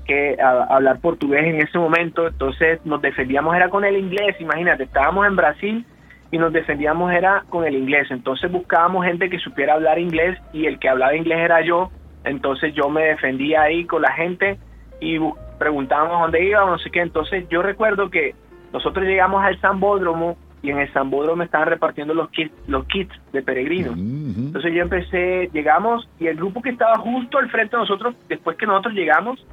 [0.06, 5.28] que hablar portugués en ese momento, entonces nos defendíamos era con el inglés, imagínate, estábamos
[5.28, 5.86] en Brasil
[6.32, 10.68] y nos defendíamos era con el inglés, entonces buscábamos gente que supiera hablar inglés y
[10.68, 11.92] el que hablaba inglés era yo,
[12.24, 14.58] entonces yo me defendía ahí con la gente
[15.00, 15.18] y
[15.60, 18.36] preguntábamos dónde íbamos, no sé qué, entonces yo recuerdo que
[18.72, 23.42] nosotros llegamos al Zambódromo y en el Zambódromo estaban repartiendo los kits, los kits de
[23.42, 23.98] peregrinos.
[23.98, 28.58] Entonces yo empecé, llegamos y el grupo que estaba justo al frente de nosotros, después
[28.58, 29.44] que nosotros llegamos,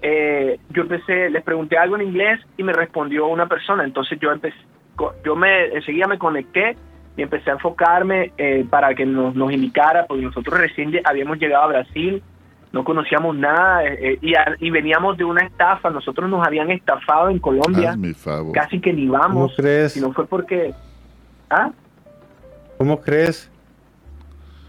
[0.00, 4.30] eh, yo empecé, les pregunté algo en inglés y me respondió una persona, entonces yo
[4.30, 4.56] empecé,
[5.24, 6.76] yo me enseguida me conecté
[7.16, 11.64] y empecé a enfocarme eh, para que nos, nos indicara, porque nosotros recién habíamos llegado
[11.64, 12.22] a Brasil,
[12.72, 17.38] no conocíamos nada eh, y, y, veníamos de una estafa, nosotros nos habían estafado en
[17.38, 17.96] Colombia,
[18.52, 19.96] casi que ni vamos, ¿Cómo crees?
[19.96, 20.74] y no fue porque...
[21.50, 21.70] ¿Ah?
[22.76, 23.50] ¿Cómo crees?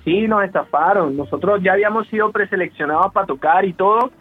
[0.05, 4.11] Sí, nos estafaron, nosotros ya habíamos sido preseleccionados para tocar y todo,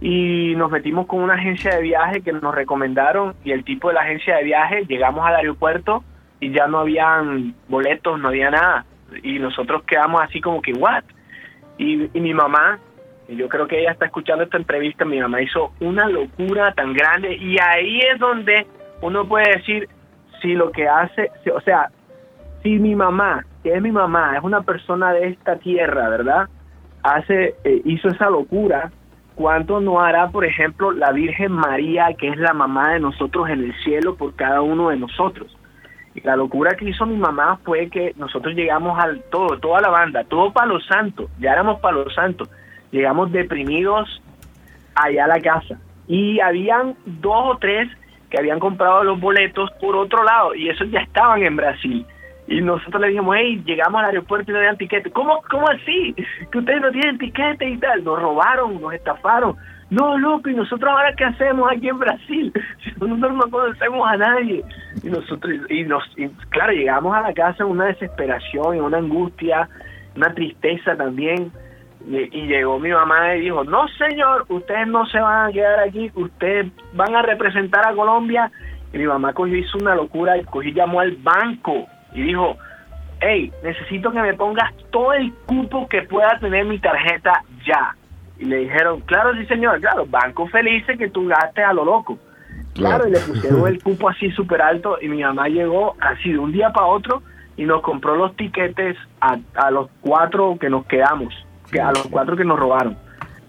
[0.00, 3.94] y nos metimos con una agencia de viaje que nos recomendaron y el tipo de
[3.94, 6.04] la agencia de viaje, llegamos al aeropuerto
[6.38, 8.84] y ya no habían boletos, no había nada.
[9.22, 11.04] Y nosotros quedamos así como que, ¿what?
[11.78, 12.78] Y, y mi mamá,
[13.28, 16.92] y yo creo que ella está escuchando esta entrevista, mi mamá hizo una locura tan
[16.92, 18.66] grande y ahí es donde
[19.02, 19.88] uno puede decir
[20.40, 21.90] si lo que hace, o sea,
[22.62, 26.48] si mi mamá, que es mi mamá, es una persona de esta tierra, ¿verdad?
[27.02, 28.90] Hace, eh, hizo esa locura,
[29.36, 33.64] ¿Cuánto no hará, por ejemplo, la Virgen María, que es la mamá de nosotros en
[33.64, 35.54] el cielo, por cada uno de nosotros?
[36.24, 40.24] la locura que hizo mi mamá fue que nosotros llegamos al todo, toda la banda,
[40.24, 42.48] todo Palo Santo, ya éramos Palo Santo,
[42.90, 44.22] llegamos deprimidos
[44.94, 47.88] allá a la casa y habían dos o tres
[48.30, 52.06] que habían comprado los boletos por otro lado y esos ya estaban en Brasil.
[52.48, 55.10] Y nosotros le dijimos, hey, llegamos al aeropuerto y no habían tiquete.
[55.10, 56.14] ¿Cómo, ¿Cómo así?
[56.52, 58.04] Que ustedes no tienen tiquete y tal.
[58.04, 59.56] Nos robaron, nos estafaron.
[59.90, 62.52] No, loco, ¿y nosotros ahora qué hacemos aquí en Brasil?
[62.84, 64.64] Si nosotros no conocemos a nadie.
[65.02, 66.04] Y nosotros, y nos,
[66.50, 69.68] claro, llegamos a la casa en una desesperación, en una angustia,
[70.14, 71.50] una tristeza también.
[72.08, 76.10] Y, llegó mi mamá y dijo, no señor, ustedes no se van a quedar aquí,
[76.14, 78.50] ustedes van a representar a Colombia.
[78.92, 82.56] Y mi mamá cogió, hizo una locura y cogió, llamó al banco y dijo,
[83.20, 87.96] hey, necesito que me pongas todo el cupo que pueda tener mi tarjeta ya.
[88.38, 92.18] Y le dijeron, claro, sí señor, claro, banco felices que tú gastes a lo loco.
[92.74, 96.38] Claro, y le pusieron el cupo así súper alto y mi mamá llegó así de
[96.38, 97.22] un día para otro
[97.56, 102.06] y nos compró los tiquetes a, a los cuatro que nos quedamos que a los
[102.08, 102.96] cuatro que nos robaron.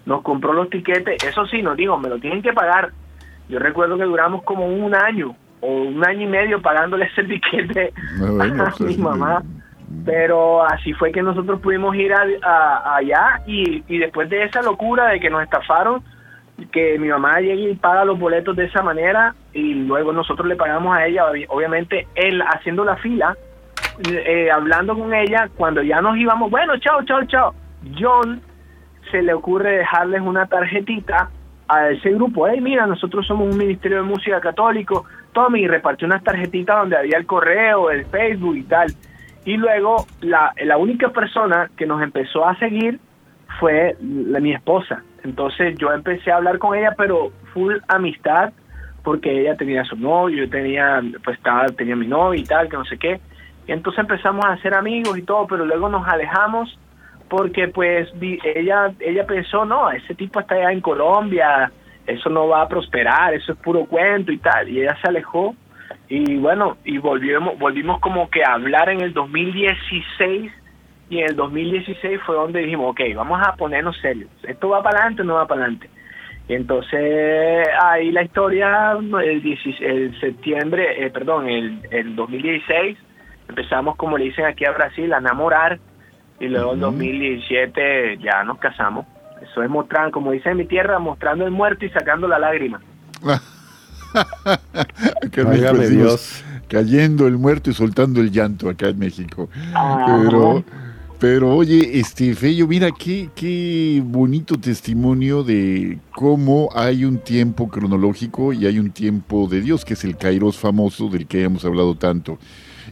[0.05, 2.91] Nos compró los tiquetes, eso sí, nos dijo, me lo tienen que pagar.
[3.49, 7.93] Yo recuerdo que duramos como un año o un año y medio pagándole ese tiquete
[8.21, 9.43] a mi mamá.
[10.05, 15.19] Pero así fue que nosotros pudimos ir allá y, y después de esa locura de
[15.19, 16.03] que nos estafaron,
[16.71, 20.57] que mi mamá llegue y paga los boletos de esa manera y luego nosotros le
[20.57, 23.37] pagamos a ella, obviamente él haciendo la fila,
[24.09, 27.53] eh, hablando con ella, cuando ya nos íbamos, bueno, chao, chao, chao
[27.97, 28.41] John
[29.11, 31.29] se le ocurre dejarles una tarjetita
[31.67, 32.47] a ese grupo.
[32.47, 35.05] Hey, mira, nosotros somos un ministerio de música católico.
[35.33, 38.93] Tome y repartió unas tarjetitas donde había el correo, el Facebook y tal.
[39.45, 42.99] Y luego la, la única persona que nos empezó a seguir
[43.59, 45.03] fue la, mi esposa.
[45.23, 48.53] Entonces yo empecé a hablar con ella, pero full amistad,
[49.03, 52.77] porque ella tenía su novio, yo tenía, pues estaba, tenía mi novio y tal, que
[52.77, 53.19] no sé qué.
[53.67, 56.77] Y entonces empezamos a ser amigos y todo, pero luego nos alejamos
[57.29, 61.71] porque pues ella ella pensó, no, ese tipo está allá en Colombia,
[62.05, 65.55] eso no va a prosperar, eso es puro cuento y tal, y ella se alejó
[66.09, 70.51] y bueno, y volvimos volvimos como que a hablar en el 2016
[71.09, 74.99] y en el 2016 fue donde dijimos, ok, vamos a ponernos serios, esto va para
[74.99, 75.89] adelante no va para adelante.
[76.49, 82.97] Y entonces ahí la historia, el, el septiembre, eh, perdón, el, el 2016,
[83.49, 85.77] empezamos como le dicen aquí a Brasil, a enamorar
[86.39, 89.05] y luego en 2017 ya nos casamos.
[89.41, 92.81] Eso es mostrar, como dice en mi tierra, mostrando el muerto y sacando la lágrima.
[95.89, 96.43] Dios.
[96.67, 99.49] Cayendo el muerto y soltando el llanto acá en México.
[100.05, 100.63] Pero,
[101.19, 108.53] pero oye, este Fello, mira qué, qué bonito testimonio de cómo hay un tiempo cronológico
[108.53, 111.95] y hay un tiempo de Dios, que es el Kairos famoso del que hemos hablado
[111.95, 112.37] tanto.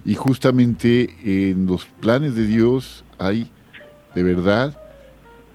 [0.06, 3.50] Y justamente en los planes de Dios hay
[4.14, 4.80] de verdad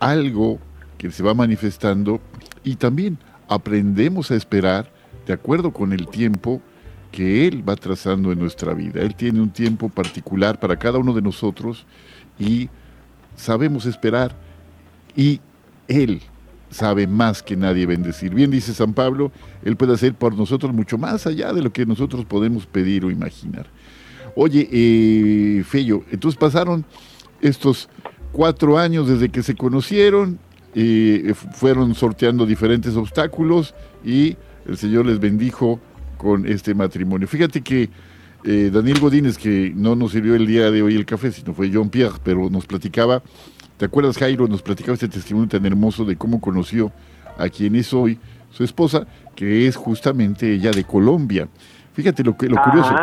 [0.01, 0.59] algo
[0.99, 2.21] que se va manifestando
[2.65, 3.17] y también
[3.49, 4.93] aprendemos a esperar
[5.27, 6.61] de acuerdo con el tiempo
[7.13, 9.01] que Él va trazando en nuestra vida.
[9.01, 11.87] Él tiene un tiempo particular para cada uno de nosotros
[12.39, 12.69] y
[13.37, 14.37] sabemos esperar
[15.17, 15.41] y
[15.89, 16.23] Él
[16.71, 18.35] sabe más que nadie bendecir.
[18.35, 19.33] Bien dice San Pablo,
[19.65, 23.11] Él puede hacer por nosotros mucho más allá de lo que nosotros podemos pedir o
[23.11, 23.67] imaginar.
[24.35, 26.85] Oye, eh, Fello, entonces pasaron
[27.41, 27.89] estos
[28.33, 30.39] cuatro años desde que se conocieron,
[30.75, 35.81] y fueron sorteando diferentes obstáculos y el Señor les bendijo
[36.17, 37.27] con este matrimonio.
[37.27, 37.91] Fíjate que
[38.45, 41.71] eh, Daniel Godínez, que no nos sirvió el día de hoy el café, sino fue
[41.73, 43.23] John Pierre, pero nos platicaba,
[43.77, 44.47] ¿te acuerdas Jairo?
[44.47, 46.93] Nos platicaba este testimonio tan hermoso de cómo conoció
[47.37, 48.19] a quien es hoy
[48.51, 51.49] su esposa, que es justamente ella de Colombia.
[51.95, 52.95] Fíjate lo, que, lo curioso.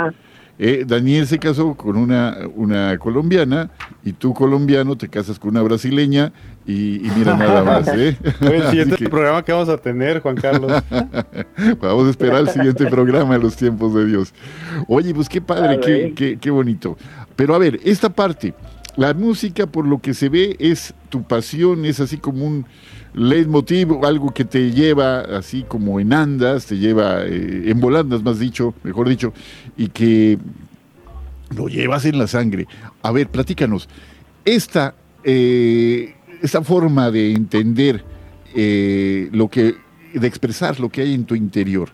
[0.60, 3.70] Eh, Daniel se casó con una, una colombiana
[4.04, 6.34] y tú colombiano te casas con una brasileña
[6.66, 7.88] y, mira nada más.
[7.96, 8.18] ¿eh?
[8.42, 10.84] el siguiente programa que vamos a tener, Juan Carlos.
[11.82, 14.34] vamos a esperar el siguiente programa en los tiempos de Dios.
[14.88, 16.98] Oye, pues qué padre, qué, qué, qué bonito.
[17.36, 18.56] Pero a ver, esta parte,
[18.96, 22.66] la música por lo que se ve es tu pasión, es así como un
[23.18, 28.40] leitmotiv, algo que te lleva así como en andas, te lleva eh, en volandas, más
[28.40, 29.34] dicho, mejor dicho,
[29.76, 30.38] y que
[31.56, 32.68] lo llevas en la sangre.
[33.02, 33.90] A ver, platícanos,
[34.46, 34.94] esta,
[35.24, 38.04] eh, esta forma de entender
[38.56, 39.76] eh, lo que,
[40.14, 41.90] de expresar lo que hay en tu interior,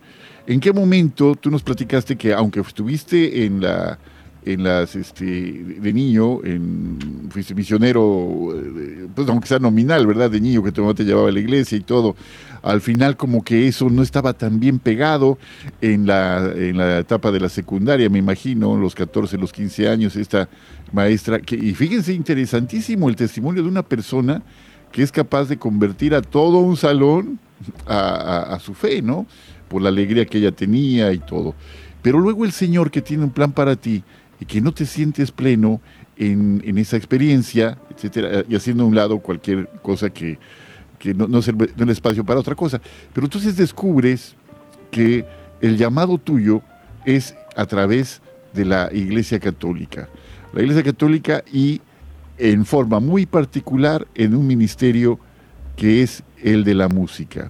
[0.45, 3.97] ¿en qué momento tú nos platicaste que aunque estuviste en la
[4.45, 10.29] en las este, de niño, en, fuiste misionero, eh, pues aunque sea nominal, ¿verdad?
[10.29, 12.15] De niño que tu mamá te llevaba a la iglesia y todo.
[12.61, 15.37] Al final como que eso no estaba tan bien pegado
[15.81, 20.15] en la, en la etapa de la secundaria, me imagino, los 14, los 15 años,
[20.15, 20.47] esta
[20.91, 21.41] maestra.
[21.51, 24.41] Y fíjense, interesantísimo el testimonio de una persona
[24.91, 27.39] que es capaz de convertir a todo un salón
[27.87, 29.25] a su fe, ¿no?
[29.67, 31.55] Por la alegría que ella tenía y todo.
[32.03, 34.03] Pero luego el Señor que tiene un plan para ti,
[34.43, 35.79] y que no te sientes pleno
[36.17, 40.37] en, en esa experiencia, etcétera, y haciendo a un lado cualquier cosa que,
[40.99, 42.81] que no, no el espacio para otra cosa.
[43.13, 44.35] Pero entonces descubres
[44.91, 45.25] que
[45.61, 46.61] el llamado tuyo
[47.05, 48.21] es a través
[48.53, 50.09] de la Iglesia Católica.
[50.51, 51.79] La Iglesia Católica y
[52.37, 55.19] en forma muy particular en un ministerio
[55.77, 57.49] que es el de la música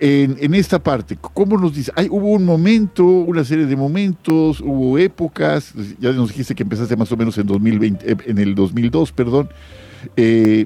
[0.00, 1.92] en, esta parte, ¿cómo nos dice?
[1.94, 6.96] Hay, hubo un momento, una serie de momentos, hubo épocas, ya nos dijiste que empezaste
[6.96, 9.50] más o menos en, 2020, eh, en el 2002, perdón.
[10.16, 10.64] Eh,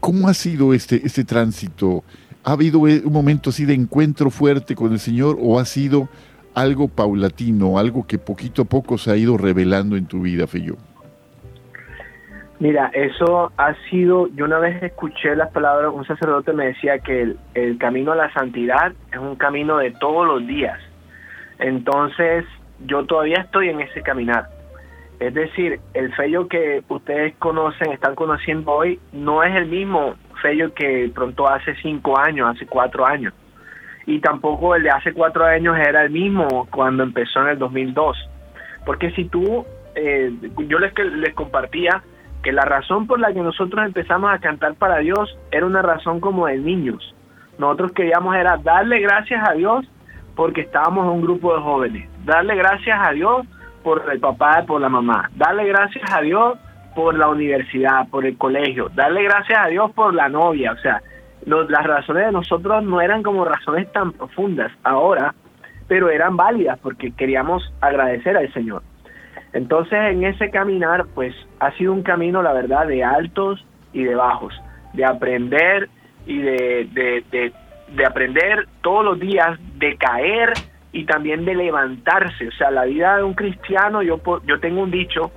[0.00, 2.02] ¿Cómo ha sido este, este tránsito?
[2.42, 6.08] ¿Ha habido eh, un momento así de encuentro fuerte con el Señor o ha sido
[6.54, 10.76] algo paulatino, algo que poquito a poco se ha ido revelando en tu vida, Feyo?
[12.58, 17.34] Mira, eso ha sido, yo una vez escuché las palabras, un sacerdote me decía que
[17.52, 20.78] el, camino a la santidad es un camino de todos los días.
[21.58, 22.46] Entonces,
[22.86, 24.48] yo todavía estoy en ese caminar.
[25.20, 30.72] Es decir, el fello que ustedes conocen, están conociendo hoy, no es el mismo fello
[30.72, 33.34] que pronto hace cinco años, hace cuatro años.
[34.06, 38.16] Y tampoco el de hace cuatro años era el mismo cuando empezó en el 2002.
[38.86, 40.32] Porque si tú, eh,
[40.68, 42.02] yo les, les compartía,
[42.46, 46.20] que la razón por la que nosotros empezamos a cantar para Dios era una razón
[46.20, 47.12] como de niños.
[47.58, 49.84] Nosotros queríamos era darle gracias a Dios
[50.36, 53.44] porque estábamos en un grupo de jóvenes, darle gracias a Dios
[53.82, 56.56] por el papá, por la mamá, darle gracias a Dios
[56.94, 61.02] por la universidad, por el colegio, darle gracias a Dios por la novia, o sea,
[61.46, 65.34] las razones de nosotros no eran como razones tan profundas ahora,
[65.88, 68.84] pero eran válidas porque queríamos agradecer al Señor.
[69.56, 74.14] Entonces en ese caminar pues ha sido un camino la verdad de altos y de
[74.14, 74.52] bajos,
[74.92, 75.88] de aprender
[76.26, 80.52] y de, de, aprender todos los días, de caer
[80.92, 82.48] y también de levantarse.
[82.48, 85.32] O sea, la vida de un cristiano, yo, yo tengo un dicho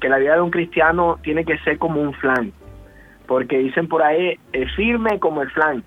[0.00, 2.52] que la vida de un cristiano tiene que ser como un flan,
[3.26, 5.82] porque dicen por ahí, es firme como el flan,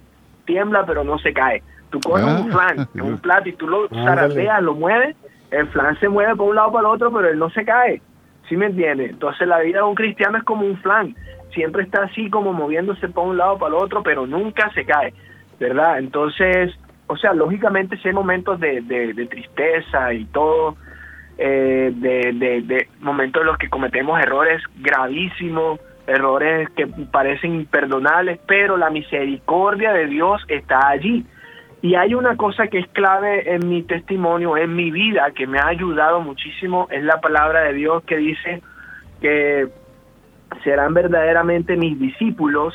[0.46, 1.62] tiembla pero no se cae.
[1.92, 2.74] Tú coges un ah.
[2.74, 5.16] flan un plato y tú lo zarandeas, lo mueves
[5.52, 8.02] el flan se mueve por un lado para el otro, pero él no se cae.
[8.48, 9.06] ¿Sí me entiende?
[9.06, 11.16] Entonces la vida de un cristiano es como un flan.
[11.54, 15.14] Siempre está así como moviéndose por un lado para el otro, pero nunca se cae.
[15.60, 16.00] ¿Verdad?
[16.00, 16.74] Entonces,
[17.08, 20.76] o sea, lógicamente si hay momentos de, de, tristeza y todo,
[21.38, 28.78] eh, de, de, momentos en los que cometemos errores gravísimos, errores que parecen imperdonables, pero
[28.78, 31.26] la misericordia de Dios está allí.
[31.82, 35.60] Y hay una cosa que es clave en mi testimonio, en mi vida, que me
[35.60, 38.62] ha ayudado muchísimo, es la palabra de Dios que dice
[39.22, 39.68] que
[40.64, 42.74] serán verdaderamente mis discípulos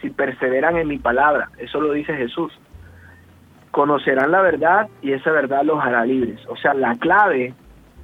[0.00, 1.50] si perseveran en mi palabra.
[1.58, 2.52] Eso lo dice Jesús.
[3.70, 6.40] Conocerán la verdad y esa verdad los hará libres.
[6.48, 7.54] O sea, la clave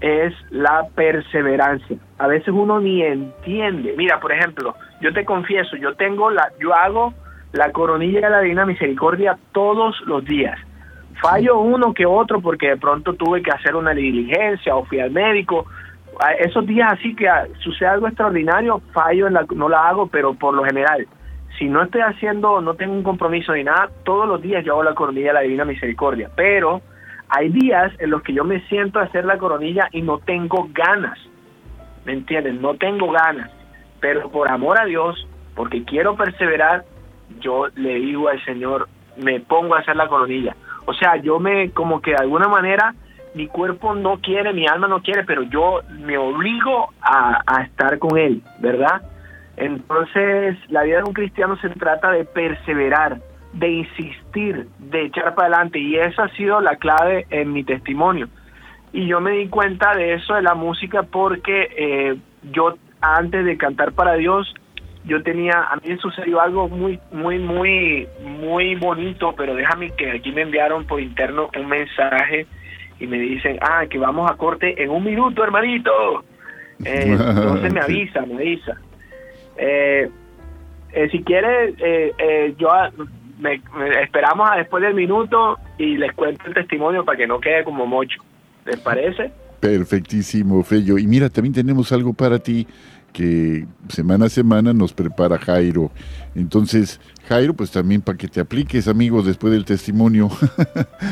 [0.01, 1.97] es la perseverancia.
[2.19, 3.95] A veces uno ni entiende.
[3.97, 7.15] Mira, por ejemplo, yo te confieso, yo tengo la, yo hago
[7.53, 10.59] la coronilla de la Divina Misericordia todos los días.
[11.21, 15.11] Fallo uno que otro porque de pronto tuve que hacer una diligencia o fui al
[15.11, 15.67] médico.
[16.39, 17.29] Esos días así que
[17.61, 21.07] sucede algo extraordinario, fallo, en la, no la hago, pero por lo general,
[21.59, 24.83] si no estoy haciendo, no tengo un compromiso ni nada, todos los días yo hago
[24.83, 26.31] la coronilla de la Divina Misericordia.
[26.35, 26.83] Pero
[27.29, 30.69] hay días en los que yo me siento a hacer la coronilla y no tengo
[30.73, 31.19] ganas.
[32.05, 32.61] ¿Me entienden?
[32.61, 33.51] No tengo ganas.
[34.01, 36.85] Pero por amor a Dios, porque quiero perseverar,
[37.41, 40.57] yo le digo al Señor, me pongo a hacer la coronilla.
[40.87, 42.95] O sea, yo me, como que de alguna manera,
[43.35, 48.19] mi cuerpo no quiere, mi alma no quiere, pero yo me obligo a, estar con
[48.19, 49.03] Él, ¿verdad?
[49.57, 53.21] Entonces, la vida de un cristiano se trata de perseverar,
[53.53, 58.29] de insistir, de echar para adelante, y esa ha sido la clave en mi testimonio.
[58.93, 62.17] Y yo me di cuenta de eso de la música porque eh,
[62.51, 64.55] yo antes de cantar para Dios
[65.05, 70.11] yo tenía, a mí me sucedió algo muy, muy, muy, muy bonito, pero déjame que
[70.13, 72.47] aquí me enviaron por interno un mensaje
[73.01, 76.25] y me dicen, ah, que vamos a corte en un minuto, hermanito.
[76.85, 78.77] Eh, entonces me avisa, me avisa.
[79.57, 80.09] Eh,
[80.93, 81.75] eh, si quiere,
[82.59, 82.69] yo
[83.41, 83.61] me,
[84.03, 87.87] esperamos a después del minuto y les cuento el testimonio para que no quede como
[87.87, 88.23] mocho.
[88.65, 89.33] ¿Les parece?
[89.59, 90.97] Perfectísimo, Fello.
[90.99, 92.67] Y mira, también tenemos algo para ti
[93.13, 95.93] que semana a semana nos prepara Jairo.
[96.35, 100.31] Entonces, Jairo, pues también para que te apliques, amigos, después del testimonio.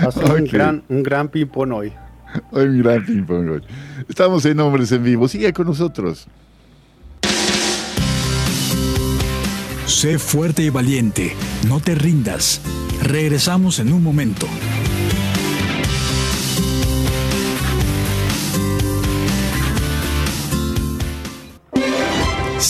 [0.02, 1.92] Va a ser un gran, un gran ping-pong hoy.
[2.52, 3.62] Un gran ping-pong hoy.
[4.08, 5.28] Estamos en Hombres en Vivo.
[5.28, 6.26] Sigue con nosotros.
[9.86, 11.34] Sé fuerte y valiente.
[11.68, 12.60] No te rindas.
[13.02, 14.46] Regresamos en un momento.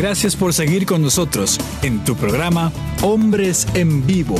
[0.00, 2.72] Gracias por seguir con nosotros en tu programa
[3.02, 4.36] Hombres en Vivo.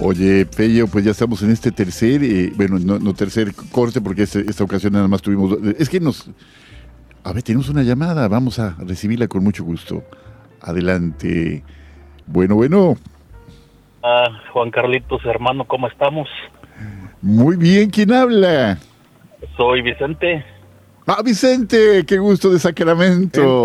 [0.00, 4.50] Oye, Pello, pues ya estamos en este tercer, eh, bueno, no, tercer corte, porque este,
[4.50, 5.56] esta ocasión nada más tuvimos.
[5.78, 6.28] Es que nos.
[7.22, 10.02] A ver, tenemos una llamada, vamos a recibirla con mucho gusto.
[10.66, 11.62] Adelante.
[12.26, 12.96] Bueno, bueno.
[14.02, 16.28] Ah, Juan Carlitos, hermano, ¿cómo estamos?
[17.22, 18.78] Muy bien, ¿quién habla?
[19.56, 20.44] Soy Vicente.
[21.06, 23.64] Ah, Vicente, qué gusto de Sacramento.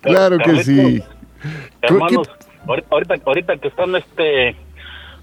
[0.00, 1.02] Claro que sí.
[1.82, 2.30] Hermanos,
[2.66, 4.56] ahorita, ahorita que están este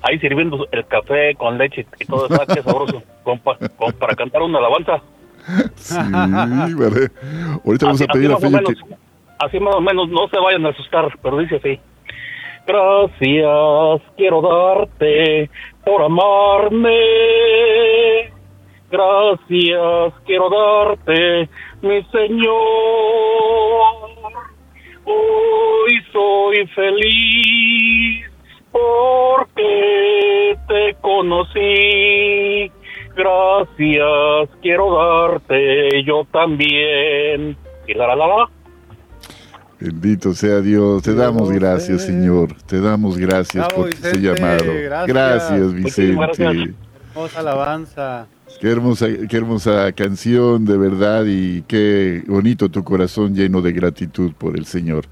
[0.02, 3.02] ahí sirviendo el café con leche y todo eso, qué sabroso,
[4.00, 5.02] para cantar una alabanza.
[5.76, 5.96] Sí,
[6.76, 7.12] vale.
[7.66, 8.76] Ahorita vamos a pedir a Feña que
[9.40, 11.80] así más o menos, no se vayan a asustar, pero dice así.
[12.66, 15.50] Gracias quiero darte
[15.86, 17.00] por amarme.
[18.90, 21.50] Gracias quiero darte,
[21.82, 22.56] mi Señor.
[25.06, 28.26] Hoy soy feliz
[28.72, 32.72] porque te conocí.
[33.16, 37.56] Gracias quiero darte yo también.
[37.88, 38.55] Y la la la la.
[39.80, 41.03] Bendito sea Dios.
[41.03, 42.53] Te damos gracias, Señor.
[42.65, 44.65] Te damos gracias por este llamado.
[45.07, 46.73] Gracias, Vicente.
[47.13, 48.28] Hermosa alabanza.
[48.59, 54.32] Qué hermosa, qué hermosa canción, de verdad, y qué bonito tu corazón lleno de gratitud
[54.34, 55.05] por el Señor.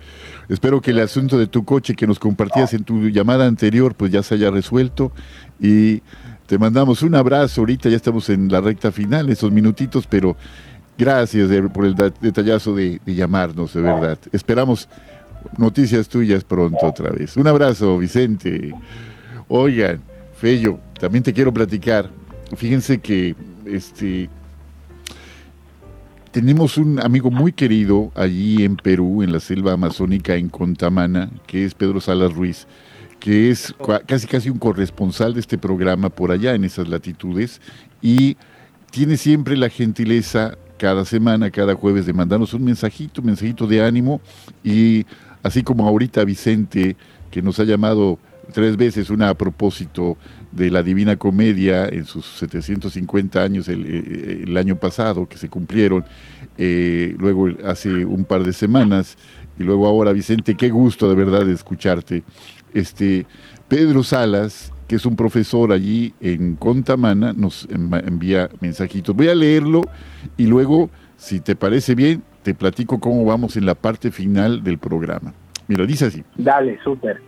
[0.48, 4.12] Espero que el asunto de tu coche que nos compartías en tu llamada anterior, pues
[4.12, 5.12] ya se haya resuelto.
[5.60, 6.02] Y
[6.46, 7.62] te mandamos un abrazo.
[7.62, 10.38] Ahorita ya estamos en la recta final, esos minutitos, pero
[10.98, 14.20] Gracias por el detallazo de, llamarnos, de verdad.
[14.32, 14.88] Esperamos
[15.58, 17.36] noticias tuyas pronto otra vez.
[17.36, 18.74] Un abrazo, Vicente.
[19.48, 20.02] Oigan,
[20.38, 22.10] Fello, también te quiero platicar.
[22.56, 23.36] Fíjense que
[23.66, 24.30] este
[26.32, 31.64] tenemos un amigo muy querido allí en Perú, en la selva amazónica, en Contamana, que
[31.64, 32.66] es Pedro Salas Ruiz,
[33.20, 33.74] que es
[34.08, 37.62] casi casi un corresponsal de este programa por allá en esas latitudes
[38.02, 38.36] y
[38.90, 43.82] tiene siempre la gentileza cada semana, cada jueves, de mandarnos un mensajito, un mensajito de
[43.82, 44.20] ánimo
[44.66, 45.06] y
[45.42, 46.98] así como ahorita Vicente,
[47.32, 48.20] que nos ha llamado
[48.52, 50.18] tres veces una a propósito
[50.52, 55.48] de la Divina Comedia en sus 750 años el, eh, el año pasado que se
[55.48, 56.04] cumplieron,
[56.58, 59.18] eh, luego hace un par de semanas
[59.58, 62.24] y luego ahora Vicente, qué gusto de verdad de escucharte.
[62.74, 63.26] Este
[63.70, 69.16] Pedro Salas que es un profesor allí en Contamana, nos envía mensajitos.
[69.16, 69.82] Voy a leerlo
[70.38, 74.78] y luego, si te parece bien, te platico cómo vamos en la parte final del
[74.78, 75.34] programa.
[75.68, 76.24] Mira, dice así.
[76.38, 77.20] Dale, súper.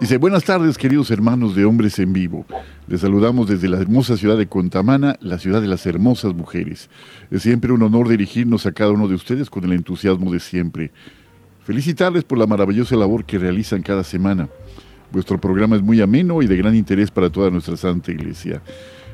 [0.00, 2.46] Dice, buenas tardes queridos hermanos de Hombres en Vivo.
[2.88, 6.88] Les saludamos desde la hermosa ciudad de Contamana, la ciudad de las hermosas mujeres.
[7.30, 10.92] Es siempre un honor dirigirnos a cada uno de ustedes con el entusiasmo de siempre.
[11.62, 14.48] Felicitarles por la maravillosa labor que realizan cada semana.
[15.12, 18.62] Vuestro programa es muy ameno y de gran interés para toda nuestra Santa Iglesia.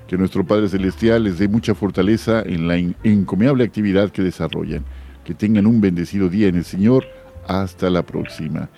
[0.07, 4.85] Que nuestro Padre Celestial les dé mucha fortaleza en la encomiable actividad que desarrollan.
[5.25, 7.05] Que tengan un bendecido día en el Señor.
[7.49, 8.69] Hasta la próxima.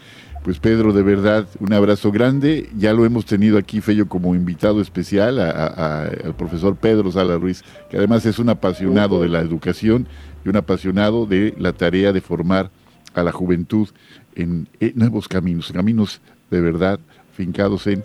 [0.43, 2.71] Pues Pedro, de verdad, un abrazo grande.
[2.75, 7.99] Ya lo hemos tenido aquí, Fello, como invitado especial al profesor Pedro Sala Ruiz, que
[7.99, 10.09] además es un apasionado de la educación
[10.43, 12.71] y un apasionado de la tarea de formar
[13.13, 13.89] a la juventud
[14.35, 17.01] en nuevos caminos, caminos de verdad
[17.33, 18.05] fincados en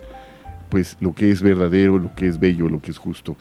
[0.68, 3.36] pues lo que es verdadero, lo que es bello, lo que es justo.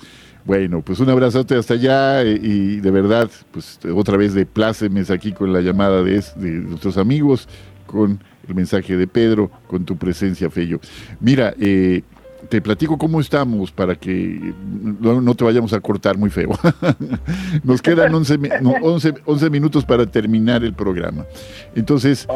[0.45, 5.09] Bueno, pues un abrazote hasta allá eh, y de verdad, pues otra vez de plácemes
[5.09, 7.47] aquí con la llamada de, de nuestros amigos,
[7.87, 10.79] con el mensaje de Pedro, con tu presencia, Fello.
[11.19, 12.03] Mira, eh,
[12.49, 14.53] te platico cómo estamos para que
[14.99, 16.51] no, te vayamos a cortar muy feo.
[17.63, 18.39] Nos quedan 11,
[19.25, 21.25] 11, minutos para terminar el programa.
[21.75, 22.27] Entonces,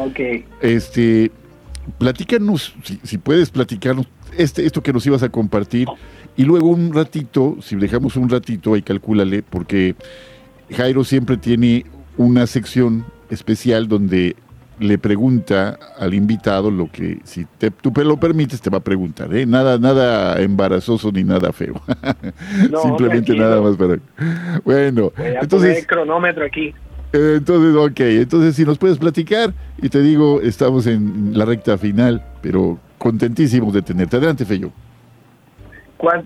[0.60, 1.30] este,
[1.98, 4.06] platícanos, si, si puedes platicarnos
[4.36, 5.88] este, esto que nos ibas a compartir
[6.36, 9.94] y luego un ratito, si dejamos un ratito, ahí calcúlale, porque
[10.70, 11.84] Jairo siempre tiene
[12.16, 14.36] una sección especial donde
[14.78, 19.34] le pregunta al invitado lo que, si te, tú lo permites, te va a preguntar,
[19.34, 19.44] ¿eh?
[19.44, 21.82] Nada, nada embarazoso ni nada feo.
[22.82, 23.98] Simplemente nada más para...
[24.64, 25.78] Bueno, entonces...
[25.78, 26.74] el cronómetro aquí.
[27.12, 32.24] Entonces, ok, entonces si nos puedes platicar, y te digo, estamos en la recta final,
[32.40, 34.16] pero contentísimos de tenerte.
[34.16, 34.70] Adelante, Feyo.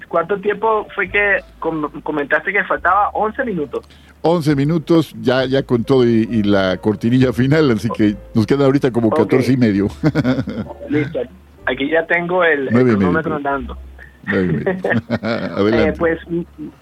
[0.08, 1.38] ¿Cuánto, tiempo fue que
[2.02, 3.08] comentaste que faltaba?
[3.12, 3.84] 11 minutos.
[4.22, 8.92] 11 minutos, ya, ya con todo y, la cortinilla final, así que nos queda ahorita
[8.92, 9.88] como 14 y medio.
[10.88, 11.18] Listo,
[11.66, 13.76] aquí ya tengo el, cronómetro andando.
[14.32, 16.18] eh, pues,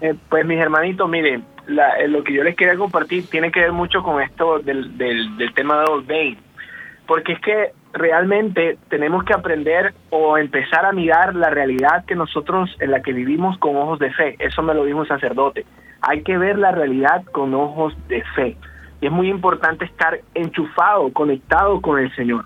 [0.01, 3.71] eh, pues mis hermanitos, miren, eh, lo que yo les quería compartir tiene que ver
[3.71, 6.37] mucho con esto del, del, del tema de Old Bay,
[7.07, 12.75] porque es que realmente tenemos que aprender o empezar a mirar la realidad que nosotros
[12.79, 14.35] en la que vivimos con ojos de fe.
[14.39, 15.65] Eso me lo dijo un sacerdote.
[16.01, 18.57] Hay que ver la realidad con ojos de fe.
[18.99, 22.45] Y es muy importante estar enchufado, conectado con el Señor.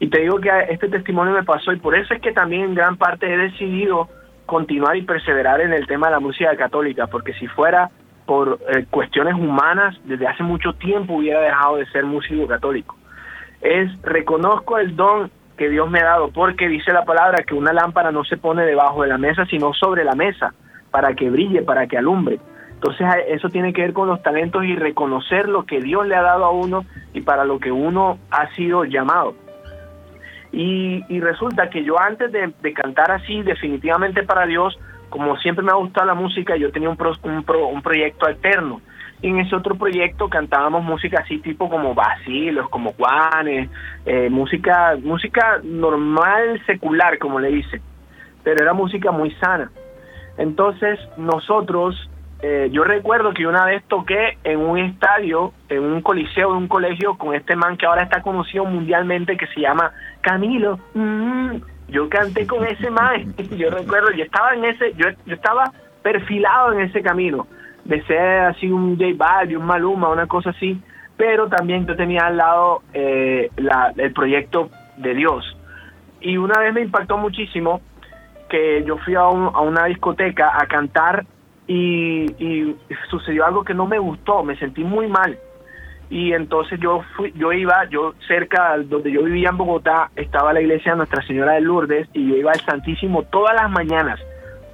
[0.00, 2.74] Y te digo que este testimonio me pasó y por eso es que también en
[2.74, 4.08] gran parte he decidido
[4.46, 7.90] continuar y perseverar en el tema de la música católica, porque si fuera
[8.26, 12.96] por eh, cuestiones humanas, desde hace mucho tiempo hubiera dejado de ser músico católico
[13.64, 17.72] es reconozco el don que Dios me ha dado, porque dice la palabra que una
[17.72, 20.52] lámpara no se pone debajo de la mesa, sino sobre la mesa,
[20.90, 22.38] para que brille, para que alumbre.
[22.74, 26.22] Entonces eso tiene que ver con los talentos y reconocer lo que Dios le ha
[26.22, 26.84] dado a uno
[27.14, 29.34] y para lo que uno ha sido llamado.
[30.56, 34.78] Y, resulta que yo antes de, cantar así definitivamente para Dios,
[35.08, 38.80] como siempre me ha gustado la música, yo tenía un, un, un proyecto alterno
[39.24, 43.70] en ese otro proyecto cantábamos música así tipo como vacilos, como Juanes,
[44.04, 47.80] eh, música, música normal, secular, como le dicen,
[48.42, 49.70] pero era música muy sana.
[50.36, 52.10] Entonces nosotros,
[52.42, 56.68] eh, yo recuerdo que una vez toqué en un estadio, en un coliseo de un
[56.68, 59.92] colegio con este man que ahora está conocido mundialmente que se llama
[60.24, 60.78] Camilo.
[60.94, 61.56] Mm,
[61.88, 65.70] yo canté con ese man, yo recuerdo, yo estaba en ese, yo, estaba
[66.02, 67.46] perfilado en ese camino
[67.84, 70.80] de ser así un J Balvin, un Maluma, una cosa así,
[71.16, 73.50] pero también yo tenía al lado eh,
[73.96, 75.44] el proyecto de Dios.
[76.20, 77.82] Y una vez me impactó muchísimo
[78.48, 81.26] que yo fui a, una discoteca a cantar
[81.66, 82.74] y,
[83.10, 85.38] sucedió algo que no me gustó, me sentí muy mal.
[86.10, 90.60] Y entonces yo fui, yo iba, yo cerca donde yo vivía en Bogotá, estaba la
[90.60, 94.20] iglesia de Nuestra Señora de Lourdes y yo iba al Santísimo todas las mañanas,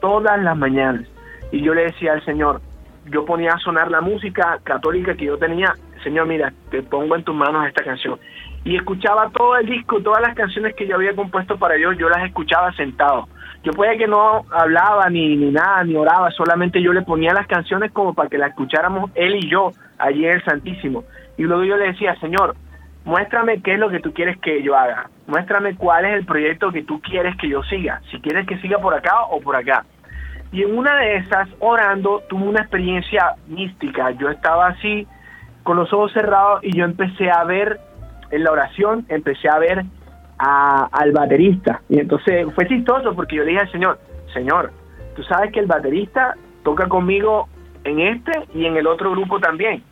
[0.01, 1.07] todas las mañanas.
[1.53, 2.61] Y yo le decía al Señor,
[3.07, 7.24] yo ponía a sonar la música católica que yo tenía, Señor, mira, te pongo en
[7.24, 8.18] tus manos esta canción.
[8.64, 12.09] Y escuchaba todo el disco, todas las canciones que yo había compuesto para Dios, yo
[12.09, 13.28] las escuchaba sentado.
[13.62, 17.47] Yo puede que no hablaba ni, ni nada, ni oraba, solamente yo le ponía las
[17.47, 21.05] canciones como para que las escucháramos él y yo allí en el Santísimo.
[21.36, 22.57] Y luego yo le decía, Señor,
[23.05, 26.72] muéstrame qué es lo que tú quieres que yo haga, muéstrame cuál es el proyecto
[26.72, 29.84] que tú quieres que yo siga, si quieres que siga por acá o por acá.
[30.53, 34.11] Y en una de esas, orando, tuve una experiencia mística.
[34.12, 35.07] Yo estaba así,
[35.62, 37.78] con los ojos cerrados, y yo empecé a ver,
[38.30, 39.84] en la oración, empecé a ver
[40.38, 41.82] al baterista.
[41.88, 43.98] Y entonces fue chistoso porque yo le dije al Señor,
[44.32, 44.72] Señor,
[45.14, 46.34] tú sabes que el baterista
[46.64, 47.48] toca conmigo
[47.84, 49.82] en este y en el otro grupo también.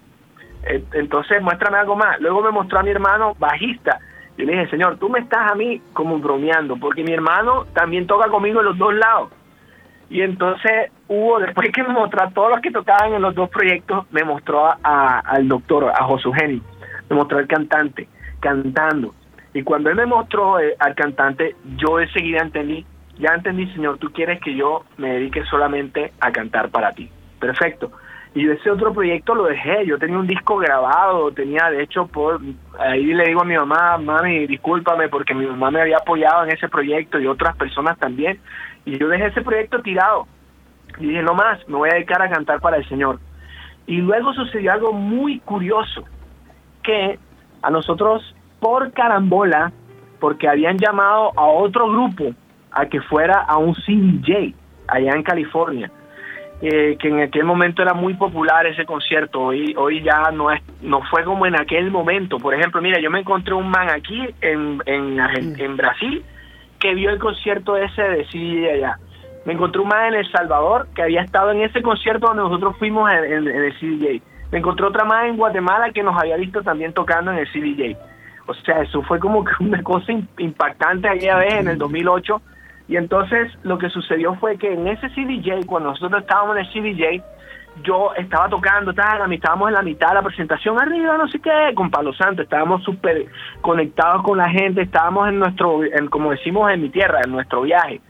[0.93, 2.21] Entonces muéstrame algo más.
[2.21, 3.99] Luego me mostró a mi hermano bajista.
[4.37, 8.07] Yo le dije, Señor, tú me estás a mí como bromeando, porque mi hermano también
[8.07, 9.33] toca conmigo en los dos lados.
[10.11, 13.51] Y entonces hubo, después que me mostró a todos los que tocaban en los dos
[13.51, 16.63] proyectos, me mostró al doctor, a José Eugenio,
[17.11, 18.09] me mostró al cantante
[18.41, 19.15] cantando.
[19.55, 22.87] Y cuando él me mostró eh, al cantante, yo enseguida entendí,
[23.19, 27.11] ya entendí, Señor, tú quieres que yo me dedique solamente a cantar para ti.
[27.41, 27.91] Perfecto.
[28.35, 32.41] Y ese otro proyecto lo dejé, yo tenía un disco grabado, tenía, de hecho, por
[32.79, 36.51] ahí le digo a mi mamá, mami, discúlpame porque mi mamá me había apoyado en
[36.51, 38.39] ese proyecto y otras personas también,
[38.85, 40.27] y yo dejé ese proyecto tirado.
[40.99, 43.19] Y dije, no más, me voy a dedicar a cantar para el Señor.
[43.87, 46.05] Y luego sucedió algo muy curioso,
[46.83, 47.19] que
[47.63, 49.73] a nosotros por carambola,
[50.21, 52.35] porque habían llamado a otro grupo
[52.73, 54.55] a que fuera a un CDJ
[54.89, 55.91] allá en California.
[56.61, 60.61] Eh, que en aquel momento era muy popular ese concierto, hoy, hoy ya no es,
[60.83, 62.39] no fue como en aquel momento.
[62.39, 65.21] Por ejemplo, mira, yo me encontré un man aquí en, en,
[65.61, 66.25] en Brasil
[66.81, 68.99] que vio el concierto ese de CDJ allá.
[69.45, 72.77] Me encontré un man en El Salvador que había estado en ese concierto donde nosotros
[72.79, 74.23] fuimos en, en el CDJ.
[74.51, 77.97] Me encontré otra más en Guatemala que nos había visto también tocando en el CDJ.
[78.47, 82.43] O sea, eso fue como que una cosa impactante aquella vez en el 2008.
[82.89, 86.73] Y entonces lo que sucedió fue que en ese CDJ, cuando nosotros estábamos en el
[86.73, 87.23] CDJ,
[87.85, 91.91] yo estaba tocando, estábamos en la mitad de la presentación arriba, no sé qué, con
[91.91, 93.27] Palo Santo, estábamos súper
[93.61, 95.81] conectados con la gente, estábamos en nuestro,
[96.11, 98.01] como decimos en mi tierra, en nuestro viaje.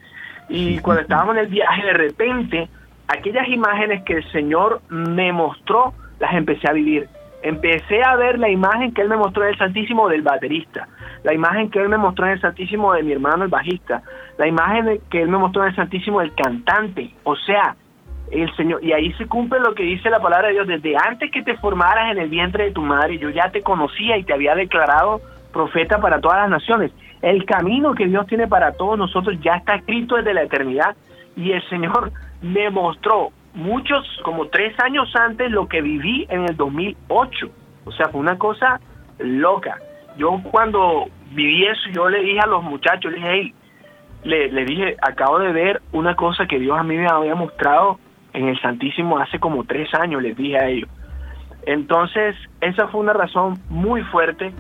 [0.49, 2.69] Y cuando estábamos en el viaje, de repente,
[3.09, 7.09] aquellas imágenes que el Señor me mostró, las empecé a vivir.
[7.43, 10.89] Empecé a ver la imagen que Él me mostró en el Santísimo del baterista,
[11.23, 14.03] la imagen que Él me mostró en el Santísimo de mi hermano el bajista,
[14.39, 17.15] la imagen que Él me mostró en el Santísimo del cantante.
[17.23, 17.77] O sea,
[18.31, 21.31] el Señor, y ahí se cumple lo que dice la palabra de Dios, desde antes
[21.31, 24.33] que te formaras en el vientre de tu madre, yo ya te conocía y te
[24.33, 25.21] había declarado
[25.53, 26.93] profeta para todas las naciones.
[27.23, 30.97] El camino que Dios tiene para todos nosotros ya está escrito desde la eternidad
[31.37, 32.13] y el Señor
[32.43, 37.51] me mostró muchos, como tres años antes, lo que viví en el 2008.
[37.85, 38.81] O sea, fue una cosa
[39.19, 39.79] loca.
[40.17, 43.55] Yo cuando viví eso, yo le dije a los muchachos, le dije, hey,
[44.25, 47.99] le, le dije, acabo de ver una cosa que Dios a mí me había mostrado
[48.33, 50.89] en el Santísimo hace como tres años, les dije a ellos.
[51.67, 54.53] Entonces, esa fue una razón muy fuerte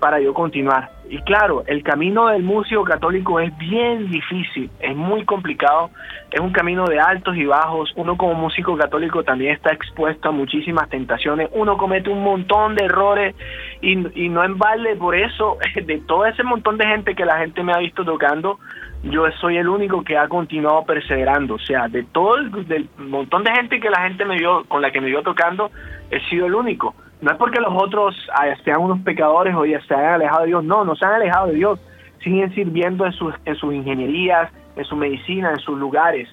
[0.00, 0.90] para yo continuar.
[1.08, 5.90] Y claro, el camino del músico católico es bien difícil, es muy complicado,
[6.32, 7.92] es un camino de altos y bajos.
[7.94, 11.48] Uno como músico católico también está expuesto a muchísimas tentaciones.
[11.52, 13.36] Uno comete un montón de errores
[13.80, 13.94] y,
[14.28, 17.72] no en balde por eso, de todo ese montón de gente que la gente me
[17.72, 18.58] ha visto tocando,
[19.04, 21.54] yo soy el único que ha continuado perseverando.
[21.54, 24.82] O sea, de todo el del montón de gente que la gente me vio, con
[24.82, 25.70] la que me vio tocando,
[26.10, 26.96] he sido el único.
[27.20, 30.48] No es porque los otros ah, sean unos pecadores o ya se hayan alejado de
[30.48, 31.80] Dios, no, no se han alejado de Dios,
[32.22, 36.28] siguen sirviendo en sus, en sus ingenierías, en su medicina, en sus lugares.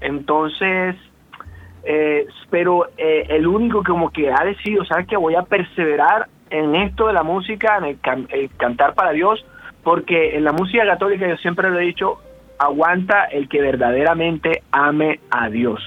[0.00, 0.96] Entonces,
[1.84, 6.74] eh, pero eh, el único como que ha decidido, ¿sabes que Voy a perseverar en
[6.74, 7.98] esto de la música, en
[8.30, 9.44] el cantar para Dios,
[9.82, 12.18] porque en la música católica yo siempre lo he dicho,
[12.58, 15.80] aguanta el que verdaderamente ame a Dios.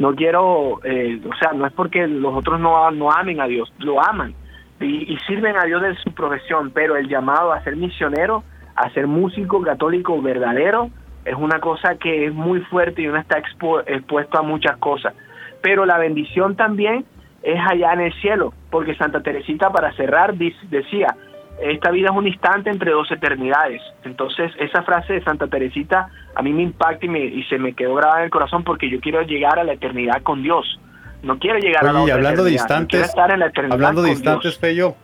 [0.00, 3.70] No quiero, eh, o sea, no es porque los otros no, no amen a Dios,
[3.78, 4.34] lo aman
[4.80, 8.42] y, sirven a Dios de su profesión, pero el llamado a ser misionero,
[8.76, 10.90] a ser músico católico verdadero,
[11.24, 15.12] es una cosa que es muy fuerte y uno está expuesto a muchas cosas.
[15.60, 17.04] Pero la bendición también
[17.42, 21.14] es allá en el cielo, porque Santa Teresita, para cerrar, decía,
[21.62, 23.82] esta vida es un instante entre dos eternidades.
[24.04, 28.20] Entonces, esa frase de Santa Teresita a mí me impacta y, se me quedó grabada
[28.20, 30.80] en el corazón porque yo quiero llegar a la eternidad con Dios.
[31.22, 34.10] No quiero llegar a la otra hablando de instantes, estar en la eternidad hablando de
[34.10, 34.96] instantes, Fello,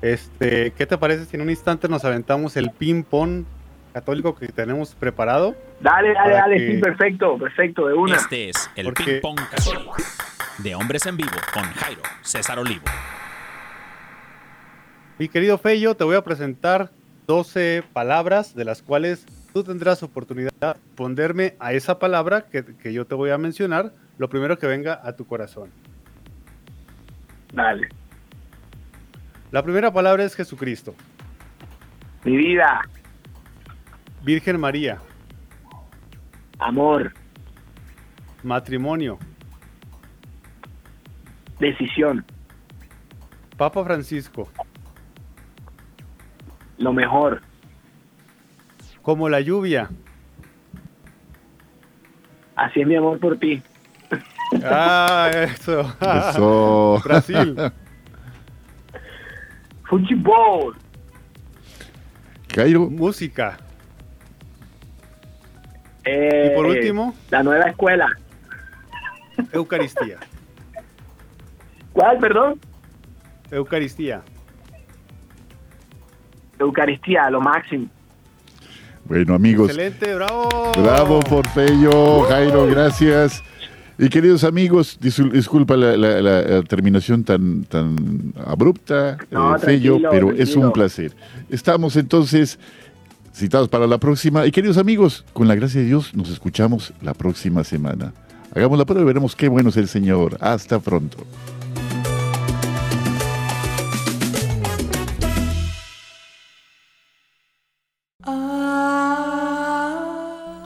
[0.00, 3.44] este, ¿qué te parece si en un instante nos aventamos el ping-pong
[3.92, 5.54] católico que tenemos preparado?
[5.80, 8.16] Dale, dale, dale, sí, perfecto, perfecto, de una.
[8.16, 9.94] Este es el ping-pong católico
[10.58, 12.84] de Hombres en Vivo con Jairo César Olivo.
[15.16, 16.90] Mi querido Fello, te voy a presentar
[17.28, 22.92] 12 palabras de las cuales tú tendrás oportunidad de responderme a esa palabra que, que,
[22.92, 25.70] yo te voy a mencionar, lo primero que venga a tu corazón.
[27.52, 27.88] Dale.
[29.52, 30.96] La primera palabra es Jesucristo.
[32.24, 32.80] Mi vida.
[34.24, 34.98] Virgen María.
[36.58, 37.12] Amor.
[38.42, 39.20] Matrimonio.
[41.60, 42.24] Decisión.
[43.56, 44.50] Papa Francisco
[46.84, 47.40] lo mejor.
[49.02, 49.90] Como la lluvia.
[52.54, 53.62] Así es mi amor por ti.
[54.62, 55.80] Ah, eso.
[56.00, 57.00] Eso.
[57.04, 57.56] Brasil.
[59.84, 60.76] Fútbol.
[62.48, 62.88] Cairo.
[62.88, 63.56] Música.
[66.04, 67.14] Eh, y por último.
[67.30, 68.08] La nueva escuela.
[69.52, 70.18] Eucaristía.
[71.92, 72.60] ¿Cuál, perdón?
[73.50, 74.22] Eucaristía.
[76.64, 77.86] Eucaristía, lo máximo.
[79.06, 79.70] Bueno, amigos.
[79.70, 80.72] Excelente, bravo.
[80.82, 83.42] Bravo, Porfello, Jairo, gracias.
[83.96, 91.12] Y queridos amigos, disculpa la, terminación tan, tan abrupta, no, eh, pero es un placer.
[91.48, 92.58] Estamos entonces
[93.32, 94.46] citados para la próxima.
[94.46, 98.12] Y queridos amigos, con la gracia de Dios, nos escuchamos la próxima semana.
[98.54, 100.38] Hagamos la prueba y veremos qué bueno es el Señor.
[100.40, 101.18] Hasta pronto.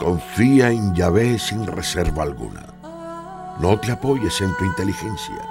[0.09, 2.65] Confía en Yahvé sin reserva alguna.
[3.61, 5.47] No te apoyes en tu inteligencia.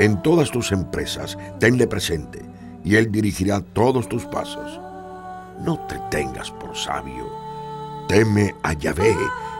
[0.00, 2.44] En todas tus empresas, tenle presente
[2.82, 4.80] y Él dirigirá todos tus pasos.
[5.64, 7.28] No te tengas por sabio.
[8.08, 9.16] Teme a Yahvé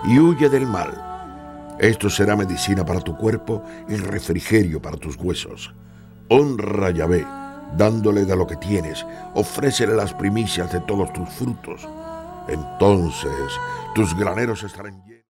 [0.07, 1.01] y huye del mal.
[1.79, 5.73] Esto será medicina para tu cuerpo y refrigerio para tus huesos.
[6.29, 7.25] Honra a Yahvé,
[7.77, 11.89] dándole de lo que tienes, ofrécele las primicias de todos tus frutos.
[12.49, 13.53] Entonces
[13.95, 15.08] tus graneros estarán.